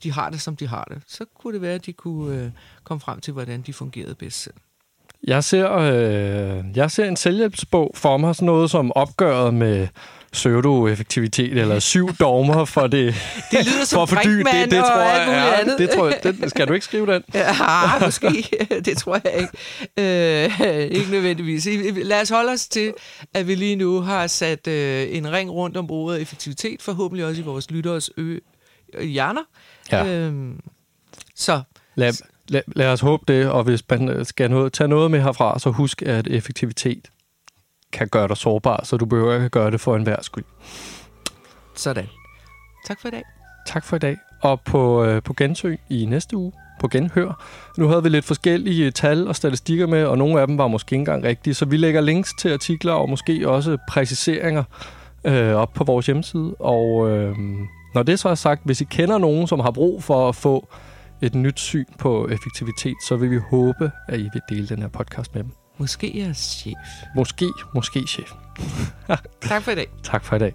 de 0.03 0.11
har 0.11 0.29
det, 0.29 0.41
som 0.41 0.55
de 0.55 0.67
har 0.67 0.83
det, 0.83 1.01
så 1.07 1.25
kunne 1.39 1.53
det 1.53 1.61
være, 1.61 1.75
at 1.75 1.85
de 1.85 1.93
kunne 1.93 2.37
øh, 2.37 2.51
komme 2.83 3.01
frem 3.01 3.19
til, 3.19 3.33
hvordan 3.33 3.61
de 3.61 3.73
fungerede 3.73 4.15
bedst 4.15 4.43
selv. 4.43 4.55
Jeg 5.27 5.43
ser, 5.43 5.71
øh, 5.71 6.65
jeg 6.77 6.91
ser 6.91 7.05
en 7.05 7.15
selvhjælpsbog 7.15 7.91
for 7.95 8.17
mig, 8.17 8.35
sådan 8.35 8.45
noget 8.45 8.71
som 8.71 8.91
opgøret 8.95 9.53
med 9.53 9.87
pseudo-effektivitet, 10.33 11.57
eller 11.57 11.79
syv 11.79 12.15
dogmer 12.15 12.65
for 12.65 12.87
det. 12.87 13.15
Det 13.51 13.65
lyder 13.65 13.85
som 13.85 14.07
for 14.07 14.15
det, 14.15 14.25
det 14.71 14.81
og 14.81 14.87
tror 14.87 15.01
jeg, 15.01 15.27
ja, 15.27 15.61
andet. 15.61 15.79
det 15.79 15.89
tror 15.89 16.07
jeg, 16.07 16.19
den, 16.23 16.49
skal 16.49 16.67
du 16.67 16.73
ikke 16.73 16.85
skrive 16.85 17.13
den? 17.13 17.23
Ja, 17.33 17.99
måske. 18.05 18.27
det 18.85 18.97
tror 18.97 19.21
jeg 19.23 19.33
ikke. 19.33 19.53
Øh, 19.97 20.99
ikke 20.99 21.11
nødvendigvis. 21.11 21.67
Lad 22.03 22.21
os 22.21 22.29
holde 22.29 22.51
os 22.51 22.67
til, 22.67 22.93
at 23.33 23.47
vi 23.47 23.55
lige 23.55 23.75
nu 23.75 23.99
har 23.99 24.27
sat 24.27 24.67
øh, 24.67 25.07
en 25.15 25.31
ring 25.31 25.51
rundt 25.51 25.77
om 25.77 25.91
ordet 25.91 26.21
effektivitet, 26.21 26.81
forhåbentlig 26.81 27.25
også 27.25 27.41
i 27.41 27.43
vores 27.43 27.71
lytteres 27.71 28.09
ø- 28.17 28.39
øh, 28.93 29.07
hjerner. 29.07 29.41
Ja. 29.91 30.05
Øhm, 30.05 30.59
så 31.35 31.61
Lad, 31.95 32.13
lad, 32.47 32.61
lad 32.67 32.87
os 32.87 33.01
håbe 33.01 33.23
det, 33.27 33.49
og 33.49 33.63
hvis 33.63 33.83
man 33.89 34.25
skal 34.25 34.49
noget, 34.49 34.73
tage 34.73 34.87
noget 34.87 35.11
med 35.11 35.21
herfra, 35.21 35.59
så 35.59 35.69
husk, 35.69 36.01
at 36.01 36.27
effektivitet 36.27 37.07
kan 37.93 38.07
gøre 38.07 38.27
dig 38.27 38.37
sårbar, 38.37 38.81
så 38.83 38.97
du 38.97 39.05
behøver 39.05 39.33
ikke 39.33 39.45
at 39.45 39.51
gøre 39.51 39.71
det 39.71 39.81
for 39.81 39.95
enhver 39.95 40.21
skyld. 40.21 40.43
sådan. 41.75 42.09
Tak 42.87 43.01
for 43.01 43.07
i 43.07 43.11
dag. 43.11 43.23
Tak 43.67 43.85
for 43.85 43.95
i 43.95 43.99
dag, 43.99 44.17
og 44.41 44.61
på, 44.61 45.03
øh, 45.03 45.23
på 45.23 45.33
gensøg 45.33 45.79
i 45.89 46.05
næste 46.05 46.37
uge, 46.37 46.51
på 46.79 46.87
genhør. 46.87 47.43
Nu 47.77 47.87
havde 47.87 48.03
vi 48.03 48.09
lidt 48.09 48.25
forskellige 48.25 48.91
tal 48.91 49.27
og 49.27 49.35
statistikker 49.35 49.87
med, 49.87 50.05
og 50.05 50.17
nogle 50.17 50.41
af 50.41 50.47
dem 50.47 50.57
var 50.57 50.67
måske 50.67 50.93
ikke 50.93 50.99
engang 50.99 51.23
rigtige, 51.23 51.53
så 51.53 51.65
vi 51.65 51.77
lægger 51.77 52.01
links 52.01 52.33
til 52.39 52.53
artikler 52.53 52.93
og 52.93 53.09
måske 53.09 53.49
også 53.49 53.77
præciseringer 53.89 54.63
øh, 55.25 55.53
op 55.53 55.73
på 55.73 55.83
vores 55.83 56.05
hjemmeside. 56.05 56.55
Og 56.59 57.09
øh, 57.09 57.35
når 57.95 58.03
det 58.03 58.19
så 58.19 58.29
er 58.29 58.35
sagt, 58.35 58.61
hvis 58.65 58.81
I 58.81 58.83
kender 58.83 59.17
nogen, 59.17 59.47
som 59.47 59.59
har 59.59 59.71
brug 59.71 60.03
for 60.03 60.29
at 60.29 60.35
få 60.35 60.67
et 61.21 61.35
nyt 61.35 61.59
syn 61.59 61.85
på 61.97 62.27
effektivitet, 62.27 62.95
så 63.07 63.15
vil 63.15 63.31
vi 63.31 63.37
håbe, 63.37 63.91
at 64.07 64.19
I 64.19 64.29
vil 64.33 64.41
dele 64.49 64.67
den 64.67 64.81
her 64.81 64.89
podcast 64.89 65.35
med 65.35 65.43
dem. 65.43 65.62
Måske 65.77 66.11
jeres 66.15 66.37
chef. 66.37 66.73
Måske, 67.15 67.45
måske 67.75 68.07
chef. 68.07 68.31
Tak 69.41 69.61
for 69.61 69.71
i 69.71 69.75
dag. 69.75 69.87
Tak 70.03 70.23
for 70.23 70.35
i 70.35 70.39
dag. 70.39 70.53